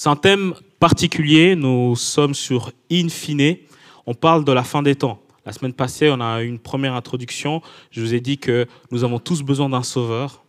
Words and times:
C'est 0.00 0.08
un 0.08 0.16
thème 0.16 0.54
particulier. 0.78 1.54
Nous 1.54 1.94
sommes 1.94 2.32
sur 2.32 2.72
In 2.90 3.10
fine. 3.10 3.58
On 4.06 4.14
parle 4.14 4.46
de 4.46 4.52
la 4.52 4.64
fin 4.64 4.80
des 4.80 4.94
temps. 4.94 5.20
La 5.44 5.52
semaine 5.52 5.74
passée, 5.74 6.08
on 6.08 6.22
a 6.22 6.42
eu 6.42 6.46
une 6.46 6.58
première 6.58 6.94
introduction. 6.94 7.60
Je 7.90 8.00
vous 8.00 8.14
ai 8.14 8.20
dit 8.20 8.38
que 8.38 8.66
nous 8.90 9.04
avons 9.04 9.18
tous 9.18 9.42
besoin 9.42 9.68
d'un 9.68 9.82
sauveur. 9.82 10.42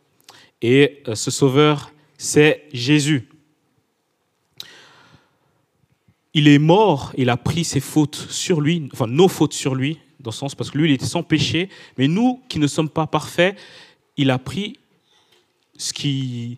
Et 0.62 1.04
euh, 1.10 1.16
ce 1.16 1.32
sauveur, 1.32 1.92
c'est 2.18 2.64
Jésus. 2.72 3.28
Il 6.34 6.48
est 6.48 6.58
mort, 6.58 7.12
il 7.18 7.30
a 7.30 7.36
pris 7.36 7.66
ses 7.66 7.82
fautes 7.82 8.28
sur 8.30 8.62
lui, 8.62 8.88
enfin 8.94 9.08
nos 9.08 9.28
fautes 9.28 9.52
sur 9.52 9.76
lui, 9.76 10.00
dans 10.22 10.32
le 10.32 10.34
sens 10.34 10.56
parce 10.56 10.72
que 10.72 10.78
lui, 10.78 10.92
il 10.92 10.94
était 10.94 11.06
sans 11.06 11.24
péché. 11.24 11.68
Mais 11.98 12.08
nous, 12.08 12.42
qui 12.48 12.58
ne 12.58 12.68
sommes 12.68 12.90
pas 12.90 13.06
parfaits, 13.06 13.58
il 14.16 14.32
a 14.32 14.40
pris 14.40 14.80
ce 15.76 15.92
qui, 15.92 16.58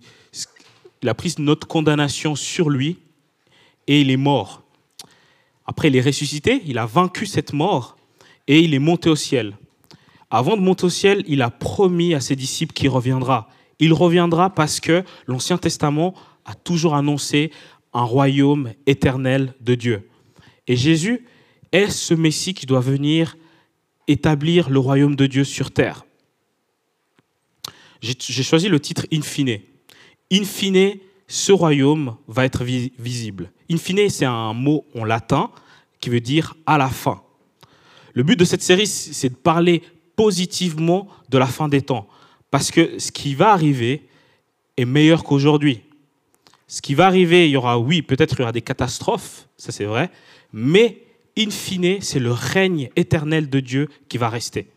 il 1.03 1.09
a 1.09 1.13
pris 1.13 1.35
notre 1.37 1.67
condamnation 1.67 2.33
sur 2.35 2.69
lui 2.69 2.97
et 3.87 3.99
il 3.99 4.09
est 4.09 4.17
mort. 4.17 4.63
Après, 5.65 5.89
il 5.89 5.95
est 5.97 6.01
ressuscité, 6.01 6.61
il 6.65 6.77
a 6.77 6.85
vaincu 6.85 7.25
cette 7.25 7.51
mort 7.51 7.97
et 8.47 8.61
il 8.61 8.73
est 8.73 8.79
monté 8.79 9.09
au 9.09 9.15
ciel. 9.15 9.57
Avant 10.31 10.55
de 10.55 10.61
monter 10.61 10.85
au 10.85 10.89
ciel, 10.89 11.23
il 11.27 11.41
a 11.41 11.49
promis 11.49 12.13
à 12.13 12.21
ses 12.21 12.37
disciples 12.37 12.73
qu'il 12.73 12.89
reviendra. 12.89 13.49
Il 13.79 13.93
reviendra 13.93 14.49
parce 14.49 14.79
que 14.79 15.03
l'Ancien 15.27 15.57
Testament 15.57 16.13
a 16.45 16.55
toujours 16.55 16.95
annoncé 16.95 17.51
un 17.93 18.03
royaume 18.03 18.71
éternel 18.85 19.53
de 19.59 19.75
Dieu. 19.75 20.09
Et 20.67 20.77
Jésus 20.77 21.25
est 21.73 21.89
ce 21.89 22.13
Messie 22.13 22.53
qui 22.53 22.65
doit 22.65 22.79
venir 22.79 23.35
établir 24.07 24.69
le 24.69 24.79
royaume 24.79 25.15
de 25.15 25.27
Dieu 25.27 25.43
sur 25.43 25.71
terre. 25.71 26.05
J'ai 28.01 28.43
choisi 28.43 28.69
le 28.69 28.79
titre 28.79 29.05
In 29.13 29.21
fine. 29.21 29.59
In 30.33 30.45
fine, 30.45 30.97
ce 31.27 31.51
royaume 31.51 32.17
va 32.27 32.43
être 32.43 32.63
visible. 32.63 33.51
In 33.69 33.77
fine, 33.77 34.09
c'est 34.09 34.25
un 34.25 34.53
mot 34.53 34.83
en 34.95 35.05
latin 35.05 35.51
qui 35.99 36.09
veut 36.09 36.21
dire 36.21 36.55
à 36.65 36.79
la 36.79 36.89
fin. 36.89 37.21
Le 38.13 38.23
but 38.23 38.37
de 38.37 38.43
cette 38.43 38.63
série, 38.63 38.87
c'est 38.87 39.29
de 39.29 39.35
parler 39.35 39.83
positivement 40.15 41.07
de 41.29 41.37
la 41.37 41.45
fin 41.45 41.67
des 41.69 41.83
temps. 41.83 42.07
Parce 42.49 42.71
que 42.71 42.97
ce 42.97 43.11
qui 43.11 43.35
va 43.35 43.51
arriver 43.51 44.07
est 44.75 44.85
meilleur 44.85 45.23
qu'aujourd'hui. 45.23 45.81
Ce 46.67 46.81
qui 46.81 46.95
va 46.95 47.05
arriver, 47.05 47.47
il 47.47 47.51
y 47.51 47.57
aura, 47.57 47.77
oui, 47.77 48.01
peut-être 48.01 48.35
il 48.35 48.39
y 48.39 48.41
aura 48.41 48.51
des 48.51 48.61
catastrophes, 48.61 49.47
ça 49.57 49.71
c'est 49.71 49.85
vrai, 49.85 50.09
mais 50.51 51.03
in 51.37 51.51
fine, 51.51 52.01
c'est 52.01 52.19
le 52.19 52.31
règne 52.31 52.89
éternel 52.95 53.49
de 53.49 53.59
Dieu 53.59 53.89
qui 54.09 54.17
va 54.17 54.29
rester. 54.29 54.67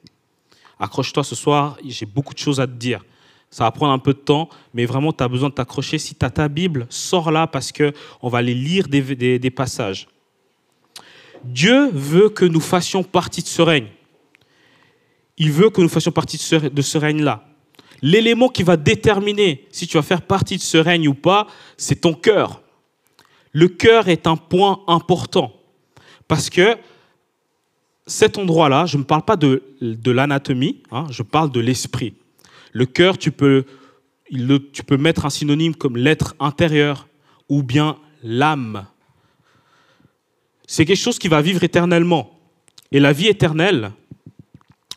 Accroche-toi 0.78 1.24
ce 1.24 1.34
soir, 1.34 1.78
j'ai 1.86 2.04
beaucoup 2.04 2.34
de 2.34 2.38
choses 2.38 2.60
à 2.60 2.66
te 2.66 2.72
dire. 2.72 3.02
Ça 3.56 3.64
va 3.64 3.70
prendre 3.70 3.94
un 3.94 3.98
peu 3.98 4.12
de 4.12 4.18
temps, 4.18 4.50
mais 4.74 4.84
vraiment, 4.84 5.14
tu 5.14 5.24
as 5.24 5.28
besoin 5.28 5.48
de 5.48 5.54
t'accrocher. 5.54 5.96
Si 5.96 6.14
tu 6.14 6.26
as 6.26 6.28
ta 6.28 6.46
Bible, 6.46 6.86
sors 6.90 7.30
là 7.30 7.46
parce 7.46 7.72
qu'on 7.72 8.28
va 8.28 8.36
aller 8.36 8.52
lire 8.52 8.86
des, 8.86 9.50
passages. 9.50 10.08
Dieu 11.42 11.88
veut 11.90 12.28
que 12.28 12.44
nous 12.44 12.60
fassions 12.60 13.02
partie 13.02 13.40
de 13.40 13.46
ce 13.46 13.62
règne. 13.62 13.86
Il 15.38 15.52
veut 15.52 15.70
que 15.70 15.80
nous 15.80 15.88
fassions 15.88 16.12
partie 16.12 16.36
de 16.36 16.82
ce 16.82 16.98
règne-là. 16.98 17.46
L'élément 18.02 18.50
qui 18.50 18.62
va 18.62 18.76
déterminer 18.76 19.66
si 19.72 19.86
tu 19.86 19.96
vas 19.96 20.02
faire 20.02 20.20
partie 20.20 20.58
de 20.58 20.62
ce 20.62 20.76
règne 20.76 21.08
ou 21.08 21.14
pas, 21.14 21.46
c'est 21.78 22.02
ton 22.02 22.12
cœur. 22.12 22.60
Le 23.52 23.68
cœur 23.68 24.08
est 24.08 24.26
un 24.26 24.36
point 24.36 24.82
important. 24.86 25.50
Parce 26.28 26.50
que 26.50 26.76
cet 28.06 28.36
endroit-là, 28.36 28.84
je 28.84 28.98
ne 28.98 29.02
parle 29.02 29.22
pas 29.22 29.36
de, 29.36 29.62
l'anatomie, 30.04 30.82
hein, 30.90 31.06
je 31.08 31.22
parle 31.22 31.50
de 31.50 31.60
l'esprit. 31.60 32.12
Le 32.72 32.86
cœur, 32.86 33.18
tu 33.18 33.30
peux, 33.32 33.64
mettre 34.98 35.26
un 35.26 35.30
synonyme 35.30 35.74
comme 35.74 35.96
l'être 35.96 36.34
intérieur 36.40 37.08
ou 37.48 37.62
bien 37.62 37.96
l'âme. 38.22 38.86
C'est 40.66 40.84
quelque 40.84 40.96
chose 40.96 41.18
qui 41.18 41.28
va 41.28 41.42
vivre 41.42 41.62
éternellement. 41.62 42.38
Et 42.92 43.00
la 43.00 43.12
vie 43.12 43.28
éternelle, 43.28 43.92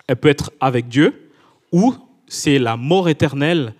elle 0.08 0.16
peut 0.16 0.30
être 0.30 0.52
avec 0.60 0.88
Dieu 0.88 1.32
ou 1.72 1.96
c'est 2.28 2.60
la 2.60 2.78
mort 2.78 3.10
éternelle, 3.10 3.74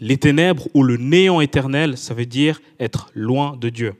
les 0.00 0.16
ténèbres 0.16 0.68
ou 0.74 0.82
le 0.82 0.96
néant 0.96 1.40
éternel, 1.40 1.98
ça 1.98 2.14
veut 2.14 2.26
dire 2.26 2.60
être 2.78 3.10
loin 3.14 3.56
de 3.56 3.68
Dieu. 3.68 3.94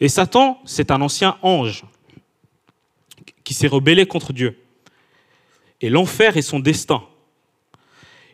Et 0.00 0.08
Satan, 0.08 0.60
c'est 0.64 0.90
un 0.90 1.00
ancien 1.00 1.38
ange 1.42 1.84
qui 3.42 3.54
s'est 3.54 3.68
rebellé 3.68 4.06
contre 4.06 4.32
Dieu. 4.32 4.58
Et 5.80 5.90
l'enfer 5.90 6.36
est 6.36 6.42
son 6.42 6.60
destin. 6.60 7.02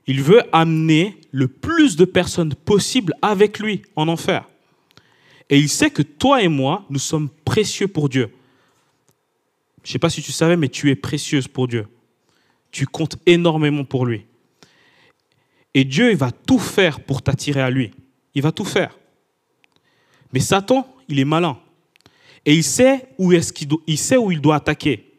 Il 0.07 0.23
veut 0.23 0.43
amener 0.53 1.21
le 1.31 1.49
plus 1.49 1.97
de 1.97 2.05
personnes 2.05 2.55
possible 2.55 3.15
avec 3.23 3.59
lui 3.59 3.83
en 3.97 4.09
enfer. 4.09 4.49
Et 5.49 5.59
il 5.59 5.69
sait 5.69 5.91
que 5.91 6.03
toi 6.03 6.43
et 6.43 6.49
moi, 6.49 6.85
nous 6.91 6.99
sommes 6.99 7.29
précieux 7.45 7.89
pour 7.89 8.09
Dieu. 8.09 8.31
Je 9.83 9.89
ne 9.89 9.93
sais 9.93 9.99
pas 9.99 10.11
si 10.11 10.23
tu 10.23 10.33
savais, 10.33 10.57
mais 10.57 10.69
tu 10.69 10.91
es 10.91 10.95
précieuse 10.95 11.49
pour 11.49 11.69
Dieu. 11.69 11.87
Tu 12.71 12.87
comptes 12.87 13.17
énormément 13.27 13.85
pour 13.85 14.07
lui. 14.07 14.27
Et 15.75 15.85
Dieu, 15.85 16.11
il 16.11 16.17
va 16.17 16.31
tout 16.31 16.59
faire 16.59 17.01
pour 17.01 17.23
t'attirer 17.23 17.61
à 17.61 17.71
lui. 17.71 17.91
Il 18.35 18.43
va 18.43 18.53
tout 18.53 18.65
faire. 18.65 18.97
Mais 20.33 20.41
Satan, 20.41 20.87
il 21.09 21.19
est 21.19 21.25
malin. 21.25 21.59
Et 22.47 22.55
il 22.55 22.65
sait 22.65 23.09
où, 23.19 23.33
est-ce 23.33 23.53
qu'il 23.53 23.69
il 23.87 23.99
sait 23.99 24.17
où 24.17 24.31
il 24.31 24.41
doit 24.41 24.57
attaquer. 24.57 25.13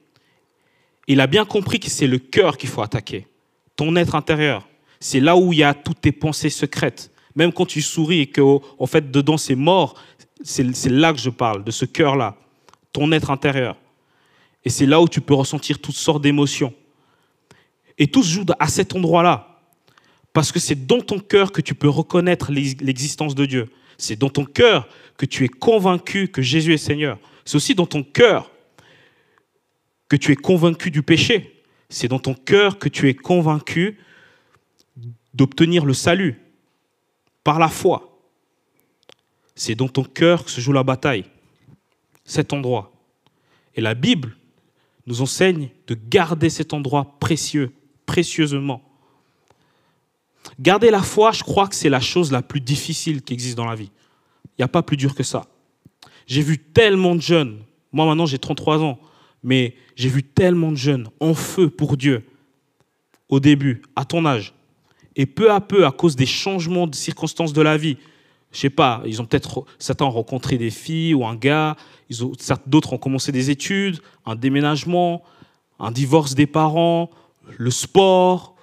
Il 1.07 1.19
a 1.19 1.27
bien 1.27 1.45
compris 1.45 1.79
que 1.79 1.89
c'est 1.89 2.07
le 2.07 2.19
cœur 2.19 2.57
qu'il 2.57 2.69
faut 2.69 2.81
attaquer. 2.81 3.27
Ton 3.75 3.95
être 3.95 4.15
intérieur. 4.15 4.67
C'est 5.01 5.19
là 5.19 5.35
où 5.35 5.51
il 5.51 5.59
y 5.59 5.63
a 5.63 5.73
toutes 5.73 5.99
tes 5.99 6.11
pensées 6.11 6.51
secrètes. 6.51 7.11
Même 7.35 7.51
quand 7.51 7.65
tu 7.65 7.81
souris 7.81 8.21
et 8.21 8.27
que, 8.27 8.41
en 8.41 8.85
fait, 8.85 9.09
dedans 9.11 9.37
c'est 9.37 9.55
mort, 9.55 9.95
c'est 10.43 10.89
là 10.89 11.11
que 11.11 11.19
je 11.19 11.31
parle, 11.31 11.63
de 11.63 11.71
ce 11.71 11.85
cœur-là. 11.85 12.37
Ton 12.93 13.11
être 13.11 13.31
intérieur. 13.31 13.75
Et 14.63 14.69
c'est 14.69 14.85
là 14.85 15.01
où 15.01 15.09
tu 15.09 15.19
peux 15.19 15.33
ressentir 15.33 15.79
toutes 15.79 15.95
sortes 15.95 16.21
d'émotions. 16.21 16.73
Et 17.97 18.07
tout 18.07 18.21
se 18.21 18.29
joue 18.29 18.45
à 18.59 18.67
cet 18.67 18.95
endroit-là. 18.95 19.59
Parce 20.33 20.51
que 20.51 20.59
c'est 20.59 20.85
dans 20.85 21.01
ton 21.01 21.19
cœur 21.19 21.51
que 21.51 21.61
tu 21.61 21.73
peux 21.73 21.89
reconnaître 21.89 22.51
l'existence 22.51 23.33
de 23.33 23.45
Dieu. 23.45 23.71
C'est 23.97 24.17
dans 24.17 24.29
ton 24.29 24.45
cœur 24.45 24.87
que 25.17 25.25
tu 25.25 25.45
es 25.45 25.49
convaincu 25.49 26.27
que 26.27 26.41
Jésus 26.41 26.73
est 26.73 26.77
Seigneur. 26.77 27.17
C'est 27.43 27.55
aussi 27.55 27.73
dans 27.73 27.87
ton 27.87 28.03
cœur 28.03 28.51
que 30.09 30.15
tu 30.15 30.31
es 30.31 30.35
convaincu 30.35 30.91
du 30.91 31.01
péché. 31.01 31.63
C'est 31.89 32.07
dans 32.07 32.19
ton 32.19 32.35
cœur 32.35 32.77
que 32.77 32.87
tu 32.87 33.09
es 33.09 33.15
convaincu 33.15 33.97
d'obtenir 35.33 35.85
le 35.85 35.93
salut 35.93 36.39
par 37.43 37.59
la 37.59 37.69
foi. 37.69 38.19
C'est 39.55 39.75
dans 39.75 39.89
ton 39.89 40.03
cœur 40.03 40.45
que 40.45 40.51
se 40.51 40.61
joue 40.61 40.73
la 40.73 40.83
bataille, 40.83 41.25
cet 42.25 42.53
endroit. 42.53 42.91
Et 43.75 43.81
la 43.81 43.93
Bible 43.93 44.35
nous 45.07 45.21
enseigne 45.21 45.69
de 45.87 45.95
garder 45.95 46.49
cet 46.49 46.73
endroit 46.73 47.15
précieux 47.19 47.71
précieusement. 48.05 48.81
Garder 50.59 50.91
la 50.91 51.01
foi, 51.01 51.31
je 51.31 51.43
crois 51.43 51.67
que 51.67 51.75
c'est 51.75 51.89
la 51.89 51.99
chose 51.99 52.31
la 52.31 52.41
plus 52.41 52.61
difficile 52.61 53.21
qui 53.21 53.33
existe 53.33 53.57
dans 53.57 53.65
la 53.65 53.75
vie. 53.75 53.91
Il 54.45 54.61
n'y 54.61 54.65
a 54.65 54.67
pas 54.67 54.83
plus 54.83 54.97
dur 54.97 55.15
que 55.15 55.23
ça. 55.23 55.45
J'ai 56.27 56.41
vu 56.41 56.57
tellement 56.57 57.15
de 57.15 57.21
jeunes, 57.21 57.59
moi 57.91 58.05
maintenant 58.05 58.25
j'ai 58.25 58.39
33 58.39 58.83
ans, 58.83 58.99
mais 59.43 59.75
j'ai 59.95 60.09
vu 60.09 60.23
tellement 60.23 60.71
de 60.71 60.77
jeunes 60.77 61.09
en 61.19 61.33
feu 61.33 61.69
pour 61.69 61.97
Dieu 61.97 62.25
au 63.29 63.39
début, 63.39 63.81
à 63.95 64.05
ton 64.05 64.25
âge. 64.25 64.53
Et 65.15 65.25
peu 65.25 65.51
à 65.51 65.61
peu, 65.61 65.85
à 65.85 65.91
cause 65.91 66.15
des 66.15 66.25
changements 66.25 66.87
de 66.87 66.95
circonstances 66.95 67.53
de 67.53 67.61
la 67.61 67.77
vie, 67.77 67.97
je 68.51 68.59
sais 68.59 68.69
pas, 68.69 69.01
ils 69.05 69.21
ont 69.21 69.25
peut-être, 69.25 69.65
certains 69.79 70.05
ont 70.05 70.11
rencontré 70.11 70.57
des 70.57 70.69
filles 70.69 71.13
ou 71.13 71.25
un 71.25 71.35
gars, 71.35 71.75
d'autres 72.67 72.93
ont 72.93 72.97
commencé 72.97 73.31
des 73.31 73.49
études, 73.49 73.99
un 74.25 74.35
déménagement, 74.35 75.23
un 75.79 75.91
divorce 75.91 76.35
des 76.35 76.47
parents, 76.47 77.09
le 77.57 77.71
sport, 77.71 78.55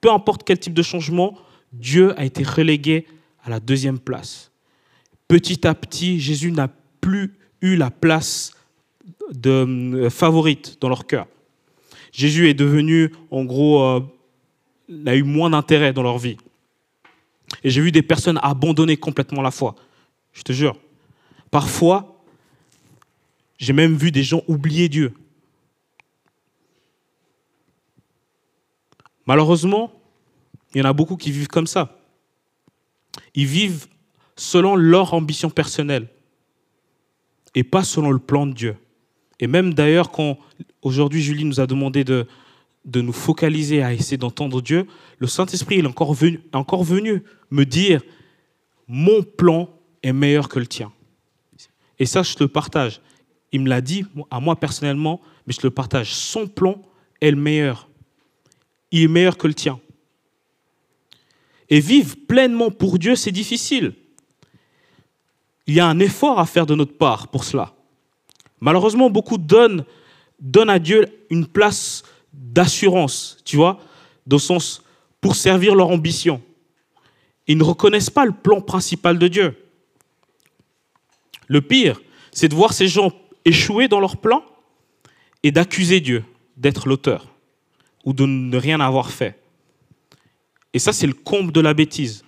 peu 0.00 0.10
importe 0.10 0.42
quel 0.44 0.58
type 0.58 0.74
de 0.74 0.82
changement, 0.82 1.36
Dieu 1.72 2.18
a 2.18 2.24
été 2.24 2.42
relégué 2.42 3.06
à 3.44 3.50
la 3.50 3.60
deuxième 3.60 3.98
place. 3.98 4.50
Petit 5.26 5.66
à 5.66 5.74
petit, 5.74 6.20
Jésus 6.20 6.52
n'a 6.52 6.68
plus 7.00 7.34
eu 7.60 7.76
la 7.76 7.90
place 7.90 8.52
de, 9.32 9.50
euh, 9.50 10.10
favorite 10.10 10.78
dans 10.80 10.88
leur 10.88 11.06
cœur. 11.06 11.26
Jésus 12.12 12.48
est 12.48 12.54
devenu, 12.54 13.12
en 13.30 13.44
gros, 13.44 13.82
euh, 13.82 14.00
a 15.06 15.14
eu 15.14 15.22
moins 15.22 15.50
d'intérêt 15.50 15.92
dans 15.92 16.02
leur 16.02 16.18
vie. 16.18 16.36
Et 17.62 17.70
j'ai 17.70 17.80
vu 17.80 17.92
des 17.92 18.02
personnes 18.02 18.38
abandonner 18.42 18.96
complètement 18.96 19.42
la 19.42 19.50
foi. 19.50 19.74
Je 20.32 20.42
te 20.42 20.52
jure. 20.52 20.76
Parfois, 21.50 22.22
j'ai 23.58 23.72
même 23.72 23.96
vu 23.96 24.10
des 24.10 24.22
gens 24.22 24.42
oublier 24.46 24.88
Dieu. 24.88 25.14
Malheureusement, 29.26 29.92
il 30.74 30.78
y 30.78 30.82
en 30.82 30.88
a 30.88 30.92
beaucoup 30.92 31.16
qui 31.16 31.30
vivent 31.30 31.48
comme 31.48 31.66
ça. 31.66 31.98
Ils 33.34 33.46
vivent 33.46 33.86
selon 34.36 34.76
leur 34.76 35.14
ambition 35.14 35.50
personnelle 35.50 36.08
et 37.54 37.64
pas 37.64 37.82
selon 37.82 38.10
le 38.10 38.18
plan 38.18 38.46
de 38.46 38.52
Dieu. 38.52 38.76
Et 39.40 39.46
même 39.46 39.74
d'ailleurs, 39.74 40.10
quand 40.10 40.38
aujourd'hui 40.82 41.22
Julie 41.22 41.44
nous 41.44 41.60
a 41.60 41.66
demandé 41.66 42.04
de, 42.04 42.26
de 42.84 43.00
nous 43.00 43.12
focaliser 43.12 43.82
à 43.82 43.92
essayer 43.92 44.16
d'entendre 44.16 44.62
Dieu, 44.62 44.86
le 45.18 45.26
Saint-Esprit 45.26 45.78
est 45.78 45.86
encore 45.86 46.14
venu, 46.14 46.40
encore 46.52 46.84
venu 46.84 47.22
me 47.50 47.64
dire, 47.64 48.02
mon 48.86 49.22
plan 49.22 49.68
est 50.02 50.12
meilleur 50.12 50.48
que 50.48 50.58
le 50.58 50.66
tien. 50.66 50.92
Et 51.98 52.06
ça, 52.06 52.22
je 52.22 52.34
le 52.40 52.48
partage. 52.48 53.00
Il 53.52 53.62
me 53.62 53.68
l'a 53.68 53.80
dit 53.80 54.04
à 54.30 54.40
moi 54.40 54.56
personnellement, 54.56 55.20
mais 55.46 55.52
je 55.52 55.60
le 55.62 55.70
partage. 55.70 56.14
Son 56.14 56.46
plan 56.46 56.80
est 57.20 57.30
le 57.30 57.36
meilleur. 57.36 57.88
Il 58.90 59.02
est 59.02 59.08
meilleur 59.08 59.36
que 59.36 59.46
le 59.46 59.54
tien. 59.54 59.80
Et 61.68 61.80
vivre 61.80 62.16
pleinement 62.26 62.70
pour 62.70 62.98
Dieu, 62.98 63.16
c'est 63.16 63.32
difficile. 63.32 63.94
Il 65.66 65.74
y 65.74 65.80
a 65.80 65.86
un 65.86 65.98
effort 65.98 66.38
à 66.38 66.46
faire 66.46 66.64
de 66.64 66.74
notre 66.74 66.96
part 66.96 67.28
pour 67.28 67.44
cela. 67.44 67.74
Malheureusement, 68.60 69.10
beaucoup 69.10 69.36
donnent, 69.36 69.84
donnent 70.40 70.70
à 70.70 70.78
Dieu 70.78 71.06
une 71.30 71.46
place 71.46 72.02
d'assurance, 72.32 73.38
tu 73.44 73.56
vois, 73.56 73.80
dans 74.26 74.36
le 74.36 74.40
sens 74.40 74.82
pour 75.20 75.34
servir 75.34 75.74
leur 75.74 75.88
ambition. 75.88 76.40
Ils 77.46 77.58
ne 77.58 77.64
reconnaissent 77.64 78.10
pas 78.10 78.26
le 78.26 78.32
plan 78.32 78.60
principal 78.60 79.18
de 79.18 79.28
Dieu. 79.28 79.56
Le 81.46 81.62
pire, 81.62 82.00
c'est 82.30 82.48
de 82.48 82.54
voir 82.54 82.72
ces 82.72 82.88
gens 82.88 83.10
échouer 83.44 83.88
dans 83.88 84.00
leur 84.00 84.18
plan 84.18 84.44
et 85.42 85.50
d'accuser 85.50 86.00
Dieu 86.00 86.24
d'être 86.56 86.88
l'auteur 86.88 87.26
ou 88.04 88.12
de 88.12 88.26
ne 88.26 88.56
rien 88.56 88.80
avoir 88.80 89.10
fait. 89.10 89.40
Et 90.74 90.78
ça, 90.78 90.92
c'est 90.92 91.06
le 91.06 91.14
comble 91.14 91.52
de 91.52 91.60
la 91.60 91.74
bêtise. 91.74 92.24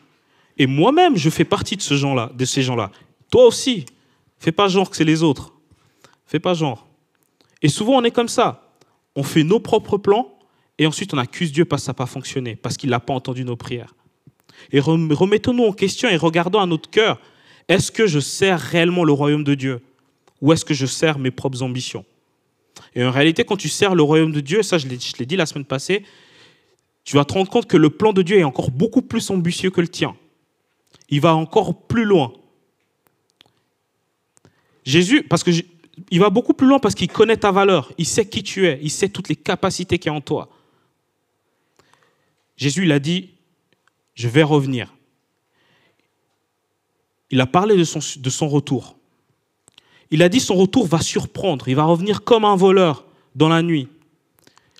Et 0.56 0.66
moi-même, 0.66 1.16
je 1.16 1.30
fais 1.30 1.44
partie 1.44 1.76
de, 1.76 1.82
ce 1.82 1.94
gens 1.94 2.14
-là, 2.14 2.34
de 2.34 2.44
ces 2.44 2.62
gens-là. 2.62 2.90
Toi 3.30 3.46
aussi, 3.46 3.84
fais 4.38 4.52
pas 4.52 4.68
genre 4.68 4.88
que 4.90 4.96
c'est 4.96 5.04
les 5.04 5.22
autres. 5.22 5.52
Fais 6.26 6.40
pas 6.40 6.54
genre. 6.54 6.86
Et 7.62 7.68
souvent, 7.68 7.98
on 7.98 8.04
est 8.04 8.10
comme 8.10 8.28
ça. 8.28 8.69
On 9.16 9.22
fait 9.22 9.44
nos 9.44 9.60
propres 9.60 9.98
plans 9.98 10.38
et 10.78 10.86
ensuite 10.86 11.12
on 11.14 11.18
accuse 11.18 11.52
Dieu 11.52 11.64
parce 11.64 11.82
que 11.82 11.86
ça 11.86 11.90
n'a 11.90 11.94
pas 11.94 12.06
fonctionné, 12.06 12.56
parce 12.56 12.76
qu'il 12.76 12.90
n'a 12.90 13.00
pas 13.00 13.12
entendu 13.12 13.44
nos 13.44 13.56
prières. 13.56 13.94
Et 14.72 14.80
remettons-nous 14.80 15.64
en 15.64 15.72
question 15.72 16.08
et 16.08 16.16
regardons 16.16 16.60
à 16.60 16.66
notre 16.66 16.90
cœur. 16.90 17.20
Est-ce 17.68 17.90
que 17.92 18.06
je 18.06 18.20
sers 18.20 18.60
réellement 18.60 19.04
le 19.04 19.12
royaume 19.12 19.44
de 19.44 19.54
Dieu 19.54 19.80
ou 20.40 20.52
est-ce 20.52 20.64
que 20.64 20.74
je 20.74 20.86
sers 20.86 21.18
mes 21.18 21.30
propres 21.30 21.62
ambitions? 21.62 22.04
Et 22.94 23.04
en 23.04 23.10
réalité, 23.10 23.44
quand 23.44 23.56
tu 23.56 23.68
sers 23.68 23.94
le 23.94 24.02
royaume 24.02 24.32
de 24.32 24.40
Dieu, 24.40 24.62
ça 24.62 24.78
je 24.78 24.86
l'ai 24.88 25.26
dit 25.26 25.36
la 25.36 25.46
semaine 25.46 25.64
passée, 25.64 26.04
tu 27.04 27.16
vas 27.16 27.24
te 27.24 27.32
rendre 27.32 27.50
compte 27.50 27.66
que 27.66 27.76
le 27.76 27.90
plan 27.90 28.12
de 28.12 28.22
Dieu 28.22 28.38
est 28.38 28.44
encore 28.44 28.70
beaucoup 28.70 29.02
plus 29.02 29.30
ambitieux 29.30 29.70
que 29.70 29.80
le 29.80 29.88
tien. 29.88 30.16
Il 31.08 31.20
va 31.20 31.34
encore 31.34 31.86
plus 31.86 32.04
loin. 32.04 32.32
Jésus, 34.84 35.22
parce 35.22 35.42
que 35.42 35.50
il 36.10 36.20
va 36.20 36.30
beaucoup 36.30 36.54
plus 36.54 36.66
loin 36.66 36.78
parce 36.78 36.94
qu'il 36.94 37.08
connaît 37.08 37.36
ta 37.36 37.50
valeur, 37.50 37.92
il 37.98 38.06
sait 38.06 38.28
qui 38.28 38.42
tu 38.42 38.66
es, 38.66 38.78
il 38.82 38.90
sait 38.90 39.08
toutes 39.08 39.28
les 39.28 39.36
capacités 39.36 39.98
qu'il 39.98 40.10
y 40.10 40.14
a 40.14 40.16
en 40.16 40.20
toi. 40.20 40.48
Jésus 42.56 42.84
il 42.84 42.92
a 42.92 42.98
dit, 42.98 43.30
je 44.14 44.28
vais 44.28 44.42
revenir. 44.42 44.94
Il 47.30 47.40
a 47.40 47.46
parlé 47.46 47.76
de 47.76 47.84
son, 47.84 48.48
retour. 48.48 48.96
Il 50.10 50.22
a 50.22 50.28
dit 50.28 50.40
son 50.40 50.56
retour 50.56 50.86
va 50.86 51.00
surprendre, 51.00 51.68
il 51.68 51.76
va 51.76 51.84
revenir 51.84 52.24
comme 52.24 52.44
un 52.44 52.56
voleur 52.56 53.04
dans 53.34 53.48
la 53.48 53.62
nuit. 53.62 53.88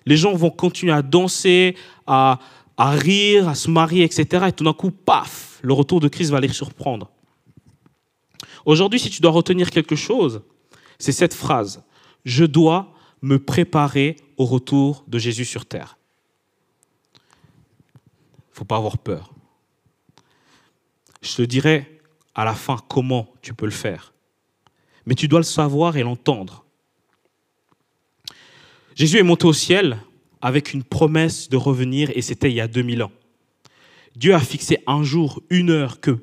Les 0.05 0.17
gens 0.17 0.33
vont 0.33 0.49
continuer 0.49 0.91
à 0.91 1.01
danser, 1.01 1.75
à, 2.05 2.39
à 2.75 2.91
rire, 2.91 3.47
à 3.47 3.55
se 3.55 3.69
marier, 3.69 4.03
etc. 4.03 4.45
Et 4.49 4.51
tout 4.51 4.63
d'un 4.63 4.73
coup, 4.73 4.91
paf, 4.91 5.59
le 5.61 5.73
retour 5.73 5.99
de 5.99 6.07
Christ 6.07 6.29
va 6.29 6.39
les 6.39 6.49
surprendre. 6.49 7.09
Aujourd'hui, 8.65 8.99
si 8.99 9.09
tu 9.09 9.21
dois 9.21 9.31
retenir 9.31 9.69
quelque 9.71 9.95
chose, 9.95 10.41
c'est 11.01 11.11
cette 11.11 11.33
phrase. 11.33 11.83
Je 12.25 12.45
dois 12.45 12.93
me 13.21 13.39
préparer 13.39 14.17
au 14.37 14.45
retour 14.45 15.03
de 15.07 15.17
Jésus 15.19 15.45
sur 15.45 15.65
terre. 15.65 15.97
Il 17.15 18.51
ne 18.51 18.55
faut 18.55 18.65
pas 18.65 18.77
avoir 18.77 18.97
peur. 18.97 19.33
Je 21.21 21.35
te 21.35 21.41
dirai 21.41 21.99
à 22.35 22.45
la 22.45 22.53
fin 22.53 22.77
comment 22.87 23.27
tu 23.41 23.53
peux 23.53 23.65
le 23.65 23.71
faire. 23.71 24.13
Mais 25.05 25.15
tu 25.15 25.27
dois 25.27 25.39
le 25.39 25.43
savoir 25.43 25.97
et 25.97 26.03
l'entendre. 26.03 26.65
Jésus 28.95 29.17
est 29.17 29.23
monté 29.23 29.45
au 29.45 29.53
ciel 29.53 29.97
avec 30.41 30.73
une 30.73 30.83
promesse 30.83 31.49
de 31.49 31.57
revenir 31.57 32.11
et 32.15 32.21
c'était 32.21 32.49
il 32.49 32.55
y 32.55 32.61
a 32.61 32.67
2000 32.67 33.03
ans. 33.03 33.11
Dieu 34.15 34.33
a 34.33 34.39
fixé 34.39 34.79
un 34.87 35.03
jour, 35.03 35.41
une 35.49 35.69
heure 35.69 36.01
que 36.01 36.19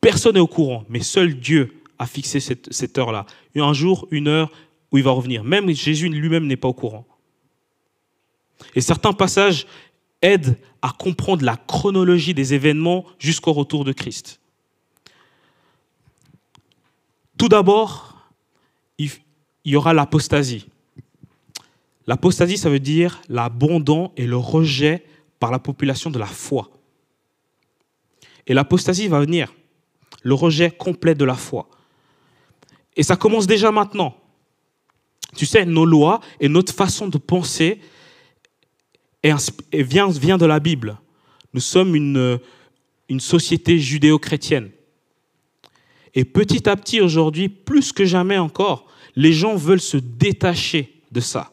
personne 0.00 0.34
n'est 0.34 0.40
au 0.40 0.46
courant, 0.46 0.84
mais 0.88 1.00
seul 1.00 1.38
Dieu 1.38 1.79
a 2.00 2.06
fixé 2.06 2.40
cette, 2.40 2.98
heure-là. 2.98 3.26
Un 3.54 3.74
jour, 3.74 4.08
une 4.10 4.26
heure 4.26 4.50
où 4.90 4.96
il 4.96 5.04
va 5.04 5.10
revenir. 5.10 5.44
Même 5.44 5.68
Jésus 5.70 6.08
lui-même 6.08 6.46
n'est 6.46 6.56
pas 6.56 6.66
au 6.66 6.72
courant. 6.72 7.06
Et 8.74 8.80
certains 8.80 9.12
passages 9.12 9.66
aident 10.22 10.56
à 10.80 10.92
comprendre 10.98 11.44
la 11.44 11.58
chronologie 11.58 12.32
des 12.32 12.54
événements 12.54 13.04
jusqu'au 13.18 13.52
retour 13.52 13.84
de 13.84 13.92
Christ. 13.92 14.40
Tout 17.36 17.48
d'abord, 17.48 18.16
il 18.96 19.10
y 19.66 19.76
aura 19.76 19.92
l'apostasie. 19.92 20.68
L'apostasie, 22.06 22.56
ça 22.56 22.70
veut 22.70 22.80
dire 22.80 23.20
l'abandon 23.28 24.10
et 24.16 24.26
le 24.26 24.38
rejet 24.38 25.04
par 25.38 25.50
la 25.50 25.58
population 25.58 26.10
de 26.10 26.18
la 26.18 26.26
foi. 26.26 26.70
Et 28.46 28.54
l'apostasie 28.54 29.06
va 29.06 29.20
venir, 29.20 29.52
le 30.22 30.32
rejet 30.32 30.70
complet 30.70 31.14
de 31.14 31.26
la 31.26 31.34
foi. 31.34 31.68
Et 33.00 33.02
ça 33.02 33.16
commence 33.16 33.46
déjà 33.46 33.72
maintenant. 33.72 34.14
Tu 35.34 35.46
sais, 35.46 35.64
nos 35.64 35.86
lois 35.86 36.20
et 36.38 36.50
notre 36.50 36.74
façon 36.74 37.08
de 37.08 37.16
penser 37.16 37.80
vient, 39.72 40.36
de 40.36 40.44
la 40.44 40.60
Bible. 40.60 40.98
Nous 41.54 41.62
sommes 41.62 41.96
une, 41.96 42.38
une 43.08 43.20
société 43.20 43.78
judéo-chrétienne. 43.78 44.68
Et 46.12 46.26
petit 46.26 46.68
à 46.68 46.76
petit, 46.76 47.00
aujourd'hui, 47.00 47.48
plus 47.48 47.90
que 47.90 48.04
jamais 48.04 48.36
encore, 48.36 48.86
les 49.16 49.32
gens 49.32 49.56
veulent 49.56 49.80
se 49.80 49.96
détacher 49.96 51.00
de 51.10 51.20
ça. 51.20 51.52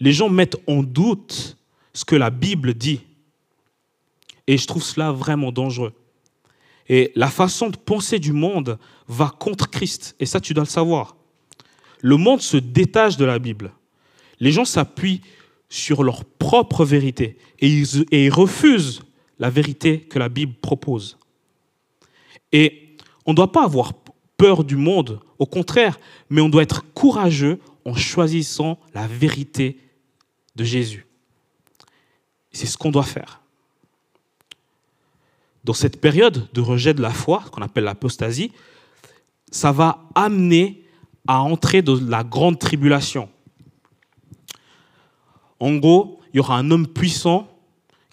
Les 0.00 0.12
gens 0.12 0.28
mettent 0.28 0.60
en 0.66 0.82
doute 0.82 1.58
ce 1.92 2.04
que 2.04 2.16
la 2.16 2.30
Bible 2.30 2.74
dit. 2.74 3.02
Et 4.48 4.58
je 4.58 4.66
trouve 4.66 4.82
cela 4.82 5.12
vraiment 5.12 5.52
dangereux. 5.52 5.92
Et 6.92 7.12
la 7.14 7.28
façon 7.28 7.70
de 7.70 7.76
penser 7.76 8.18
du 8.18 8.32
monde 8.32 8.76
va 9.06 9.32
contre 9.38 9.70
Christ. 9.70 10.16
Et 10.18 10.26
ça, 10.26 10.40
tu 10.40 10.54
dois 10.54 10.64
le 10.64 10.68
savoir. 10.68 11.14
Le 12.00 12.16
monde 12.16 12.40
se 12.40 12.56
détache 12.56 13.16
de 13.16 13.24
la 13.24 13.38
Bible. 13.38 13.72
Les 14.40 14.50
gens 14.50 14.64
s'appuient 14.64 15.20
sur 15.68 16.02
leur 16.02 16.24
propre 16.24 16.84
vérité 16.84 17.38
et 17.60 17.68
ils, 17.68 18.32
refusent 18.32 19.02
la 19.38 19.50
vérité 19.50 20.00
que 20.00 20.18
la 20.18 20.28
Bible 20.28 20.54
propose. 20.60 21.16
Et 22.50 22.96
on 23.24 23.30
ne 23.30 23.36
doit 23.36 23.52
pas 23.52 23.64
avoir 23.64 23.92
peur 24.36 24.64
du 24.64 24.74
monde, 24.74 25.20
au 25.38 25.46
contraire, 25.46 26.00
mais 26.28 26.40
on 26.40 26.48
doit 26.48 26.64
être 26.64 26.92
courageux 26.92 27.60
en 27.84 27.94
choisissant 27.94 28.80
la 28.94 29.06
vérité 29.06 29.78
de 30.56 30.64
Jésus. 30.64 31.06
C'est 32.50 32.66
ce 32.66 32.76
qu'on 32.76 32.90
doit 32.90 33.04
faire 33.04 33.39
dans 35.70 35.74
cette 35.74 36.00
période 36.00 36.48
de 36.52 36.60
rejet 36.60 36.94
de 36.94 37.00
la 37.00 37.12
foi, 37.12 37.44
qu'on 37.52 37.62
appelle 37.62 37.84
l'apostasie, 37.84 38.50
ça 39.52 39.70
va 39.70 40.02
amener 40.16 40.84
à 41.28 41.42
entrer 41.42 41.80
dans 41.80 41.94
la 42.08 42.24
grande 42.24 42.58
tribulation. 42.58 43.28
En 45.60 45.76
gros, 45.76 46.18
il 46.32 46.38
y 46.38 46.40
aura 46.40 46.56
un 46.58 46.72
homme 46.72 46.88
puissant 46.88 47.48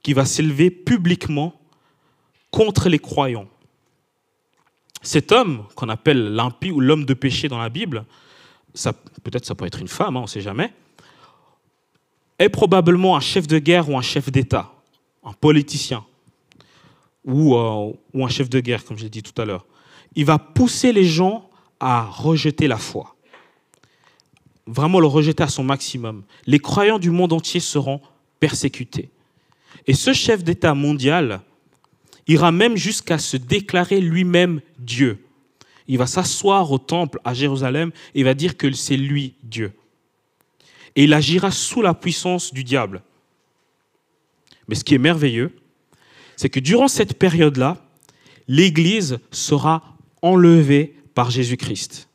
qui 0.04 0.14
va 0.14 0.26
s'élever 0.26 0.70
publiquement 0.70 1.60
contre 2.52 2.90
les 2.90 3.00
croyants. 3.00 3.48
Cet 5.02 5.32
homme, 5.32 5.64
qu'on 5.74 5.90
appelle 5.90 6.36
l'impie 6.36 6.70
ou 6.70 6.80
l'homme 6.80 7.06
de 7.06 7.16
péché 7.16 7.48
dans 7.48 7.58
la 7.58 7.70
Bible, 7.70 8.06
peut-être 9.24 9.46
ça 9.46 9.56
peut 9.56 9.66
être 9.66 9.80
une 9.80 9.88
femme, 9.88 10.16
hein, 10.16 10.20
on 10.20 10.24
ne 10.24 10.28
sait 10.28 10.42
jamais, 10.42 10.72
est 12.38 12.50
probablement 12.50 13.18
un 13.18 13.20
chef 13.20 13.48
de 13.48 13.58
guerre 13.58 13.90
ou 13.90 13.98
un 13.98 14.04
chef 14.04 14.32
d'État, 14.32 14.72
un 15.24 15.34
politicien, 15.34 16.06
euh, 17.28 17.94
ou, 18.14 18.26
un 18.26 18.30
chef 18.30 18.50
de 18.50 18.60
guerre, 18.60 18.86
comme 18.86 18.98
j'ai 18.98 19.10
dit 19.10 19.24
tout 19.24 19.40
à 19.42 19.46
l'heure. 19.46 19.66
Il 20.16 20.26
va 20.26 20.40
pousser 20.40 20.94
les 20.94 21.04
gens 21.04 21.50
à 21.80 22.06
rejeter 22.06 22.68
la 22.68 22.78
foi. 22.78 23.16
Vraiment 24.66 25.00
le 25.00 25.08
rejeter 25.08 25.44
à 25.44 25.48
son 25.48 25.64
maximum. 25.64 26.24
Les 26.46 26.60
croyants 26.60 27.00
du 27.00 27.12
monde 27.12 27.34
entier 27.34 27.60
seront 27.60 28.02
persécutés. 28.40 29.10
Et 29.86 29.94
ce 29.94 30.14
chef 30.14 30.44
d'État 30.44 30.74
mondial 30.74 31.42
ira 32.28 32.52
même 32.52 32.76
jusqu'à 32.76 33.18
se 33.18 33.38
déclarer 33.38 34.02
lui-même 34.02 34.62
Dieu. 34.80 35.24
Il 35.88 35.98
va 35.98 36.08
s'asseoir 36.08 36.70
au 36.72 36.78
temple 36.78 37.20
à 37.24 37.34
Jérusalem 37.34 37.92
et 38.14 38.24
va 38.24 38.34
dire 38.34 38.58
que 38.58 38.72
c'est 38.74 38.98
lui 38.98 39.36
Dieu. 39.44 39.74
Et 40.96 41.04
il 41.04 41.14
agira 41.14 41.52
sous 41.52 41.82
la 41.82 41.94
puissance 41.94 42.54
du 42.54 42.64
diable. 42.64 43.02
Mais 44.68 44.76
ce 44.76 44.84
qui 44.84 44.96
est 44.96 45.00
merveilleux, 45.00 45.56
c'est 46.38 46.50
que 46.50 46.62
durant 46.62 46.88
cette 46.88 47.20
période-là, 47.20 47.77
l'Église 48.48 49.20
sera 49.32 49.98
enlevée 50.22 50.96
par 51.13 51.29
Jésus-Christ. 51.29 52.08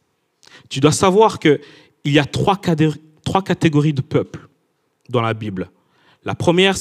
Tu 0.71 0.81
dois 0.81 0.93
savoir 0.93 1.39
qu'il 1.39 1.61
y 2.07 2.19
a 2.19 2.25
trois, 2.25 2.57
catégories 2.57 3.93
de 3.93 4.01
peuples 4.01 4.49
dans 5.11 5.21
la 5.21 5.35
Bible. 5.35 5.71
La 6.25 6.35
première, 6.35 6.77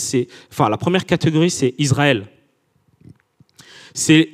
enfin, 0.52 0.70
la 0.70 0.78
première 0.78 1.06
catégorie, 1.06 1.50
c'est 1.50 1.74
Israël. 1.78 2.28
C'est 3.94 4.30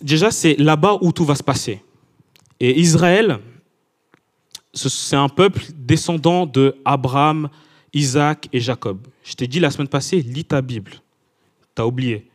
Déjà, 0.00 0.30
c'est 0.30 0.54
là-bas 0.54 0.96
où 1.02 1.12
tout 1.12 1.26
va 1.26 1.34
se 1.34 1.42
passer. 1.42 1.82
Et 2.58 2.80
Israël, 2.80 3.38
c'est 4.72 5.16
un 5.16 5.28
peuple 5.28 5.62
descendant 5.74 6.46
de 6.46 6.76
Abraham, 6.84 7.50
Isaac 7.92 8.48
et 8.52 8.60
Jacob. 8.60 9.06
Je 9.24 9.34
t'ai 9.34 9.46
dit 9.46 9.60
la 9.60 9.70
semaine 9.70 9.88
passée, 9.88 10.20
lis 10.20 10.44
ta 10.44 10.62
Bible. 10.62 10.92
Tu 11.74 11.82
as 11.82 11.86
oublié. 11.86 12.26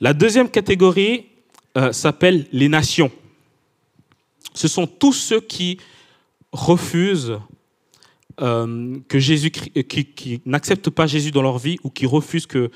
La 0.00 0.12
deuxième 0.12 0.48
catégorie 0.48 1.26
euh, 1.76 1.92
s'appelle 1.92 2.46
les 2.52 2.68
nations. 2.68 3.10
Ce 4.54 4.68
sont 4.68 4.86
tous 4.86 5.12
ceux 5.12 5.40
qui 5.40 5.78
refusent 6.52 7.38
euh, 8.40 8.98
que 9.08 9.18
Jésus, 9.18 9.50
euh, 9.76 9.82
qui, 9.82 10.40
n'acceptent 10.46 10.90
pas 10.90 11.08
Jésus 11.08 11.32
dans 11.32 11.42
leur 11.42 11.58
vie 11.58 11.78
ou 11.82 11.90
qui 11.90 12.06
refusent, 12.06 12.46
que, 12.46 12.70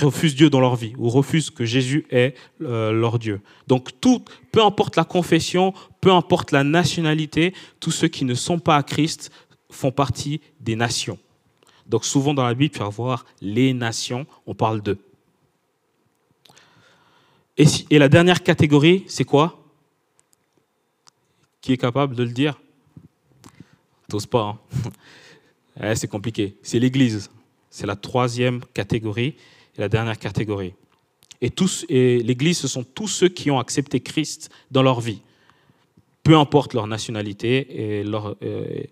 refusent 0.00 0.34
Dieu 0.34 0.48
dans 0.48 0.60
leur 0.60 0.76
vie 0.76 0.94
ou 0.96 1.10
refusent 1.10 1.50
que 1.50 1.66
Jésus 1.66 2.06
est 2.10 2.34
leur 2.58 3.18
Dieu. 3.18 3.40
Donc 3.68 4.00
tout, 4.00 4.24
peu 4.50 4.64
importe 4.64 4.96
la 4.96 5.04
confession, 5.04 5.74
peu 6.00 6.10
importe 6.10 6.52
la 6.52 6.64
nationalité, 6.64 7.52
tous 7.80 7.90
ceux 7.90 8.08
qui 8.08 8.24
ne 8.24 8.34
sont 8.34 8.58
pas 8.58 8.76
à 8.76 8.82
Christ 8.82 9.30
font 9.72 9.92
partie 9.92 10.40
des 10.60 10.76
nations. 10.76 11.18
Donc 11.86 12.04
souvent 12.04 12.34
dans 12.34 12.44
la 12.44 12.54
Bible, 12.54 12.72
tu 12.72 12.80
vas 12.80 12.88
voir 12.88 13.24
les 13.40 13.74
nations, 13.74 14.26
on 14.46 14.54
parle 14.54 14.82
d'eux. 14.82 14.98
Et, 17.58 17.98
la 17.98 18.08
dernière 18.08 18.42
catégorie, 18.42 19.04
c'est 19.08 19.24
quoi? 19.24 19.62
Qui 21.60 21.74
est 21.74 21.76
capable 21.76 22.16
de 22.16 22.22
le 22.22 22.30
dire? 22.30 22.58
T'oses 24.08 24.26
pas. 24.26 24.58
Hein? 25.80 25.94
C'est 25.94 26.08
compliqué. 26.08 26.56
C'est 26.62 26.78
l'Église. 26.78 27.30
C'est 27.70 27.86
la 27.86 27.96
troisième 27.96 28.62
catégorie 28.74 29.36
et 29.76 29.80
la 29.80 29.88
dernière 29.88 30.18
catégorie. 30.18 30.74
Et 31.40 32.22
l'Église, 32.22 32.58
ce 32.58 32.68
sont 32.68 32.84
tous 32.84 33.08
ceux 33.08 33.28
qui 33.28 33.50
ont 33.50 33.58
accepté 33.58 34.00
Christ 34.00 34.50
dans 34.70 34.82
leur 34.82 35.00
vie. 35.00 35.20
Peu 36.22 36.36
importe 36.36 36.72
leur 36.72 36.86
nationalité 36.86 37.98
et, 38.00 38.04
leur, 38.04 38.36
euh, 38.42 38.82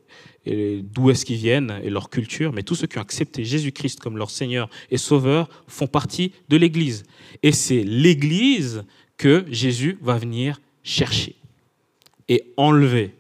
d'où 0.47 1.11
est-ce 1.11 1.25
qu'ils 1.25 1.37
viennent 1.37 1.80
et 1.82 1.90
leur 1.90 2.09
culture, 2.09 2.52
mais 2.52 2.62
tous 2.62 2.75
ceux 2.75 2.87
qui 2.87 2.99
ont 2.99 3.02
accepté 3.02 3.44
Jésus-Christ 3.44 4.00
comme 4.00 4.16
leur 4.16 4.30
Seigneur 4.30 4.68
et 4.90 4.97
Sauveur 4.97 5.49
font 5.66 5.87
partie 5.87 6.32
de 6.49 6.56
l'Église. 6.56 7.04
Et 7.42 7.52
c'est 7.52 7.82
l'Église 7.82 8.85
que 9.16 9.44
Jésus 9.50 9.99
va 10.00 10.16
venir 10.16 10.61
chercher 10.82 11.37
et 12.28 12.44
enlever. 12.56 13.14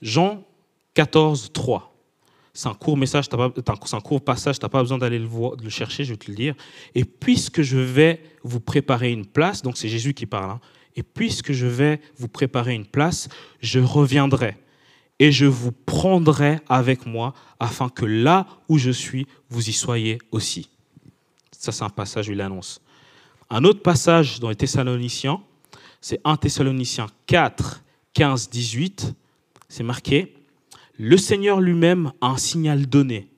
Jean 0.00 0.44
14, 0.94 1.50
3. 1.52 1.94
C'est 2.52 2.68
un 2.68 2.74
court 2.74 2.96
message, 2.96 3.28
passage, 4.24 4.58
tu 4.58 4.64
n'as 4.64 4.68
pas 4.68 4.82
besoin 4.82 4.98
d'aller 4.98 5.18
le, 5.18 5.28
le, 5.62 5.70
chercher, 5.70 6.04
je 6.04 6.12
vais 6.12 6.16
te 6.16 6.30
le 6.30 6.36
dire. 6.36 6.54
Et 6.94 7.04
puisque 7.04 7.62
je 7.62 7.78
vais 7.78 8.20
vous 8.42 8.58
préparer 8.60 9.12
une 9.12 9.26
place, 9.26 9.62
donc 9.62 9.76
c'est 9.76 9.88
Jésus 9.88 10.12
qui 10.12 10.26
parle, 10.26 10.50
hein, 10.50 10.60
et 10.98 11.04
puisque 11.04 11.52
je 11.52 11.68
vais 11.68 12.00
vous 12.16 12.26
préparer 12.26 12.74
une 12.74 12.84
place, 12.84 13.28
je 13.60 13.78
reviendrai 13.78 14.56
et 15.20 15.30
je 15.30 15.46
vous 15.46 15.70
prendrai 15.70 16.58
avec 16.68 17.06
moi 17.06 17.34
afin 17.60 17.88
que 17.88 18.04
là 18.04 18.48
où 18.68 18.78
je 18.78 18.90
suis, 18.90 19.28
vous 19.48 19.70
y 19.70 19.72
soyez 19.72 20.18
aussi. 20.32 20.68
Ça, 21.52 21.70
c'est 21.70 21.84
un 21.84 21.88
passage 21.88 22.28
où 22.28 22.32
il 22.32 22.40
annonce. 22.40 22.80
Un 23.48 23.62
autre 23.62 23.80
passage 23.80 24.40
dans 24.40 24.48
les 24.48 24.56
Thessaloniciens, 24.56 25.40
c'est 26.00 26.20
1 26.24 26.36
Thessaloniciens 26.36 27.06
4, 27.26 27.84
15, 28.14 28.50
18. 28.50 29.14
C'est 29.68 29.84
marqué 29.84 30.34
Le 30.98 31.16
Seigneur 31.16 31.60
lui-même 31.60 32.10
a 32.20 32.26
un 32.26 32.38
signal 32.38 32.86
donné 32.86 33.28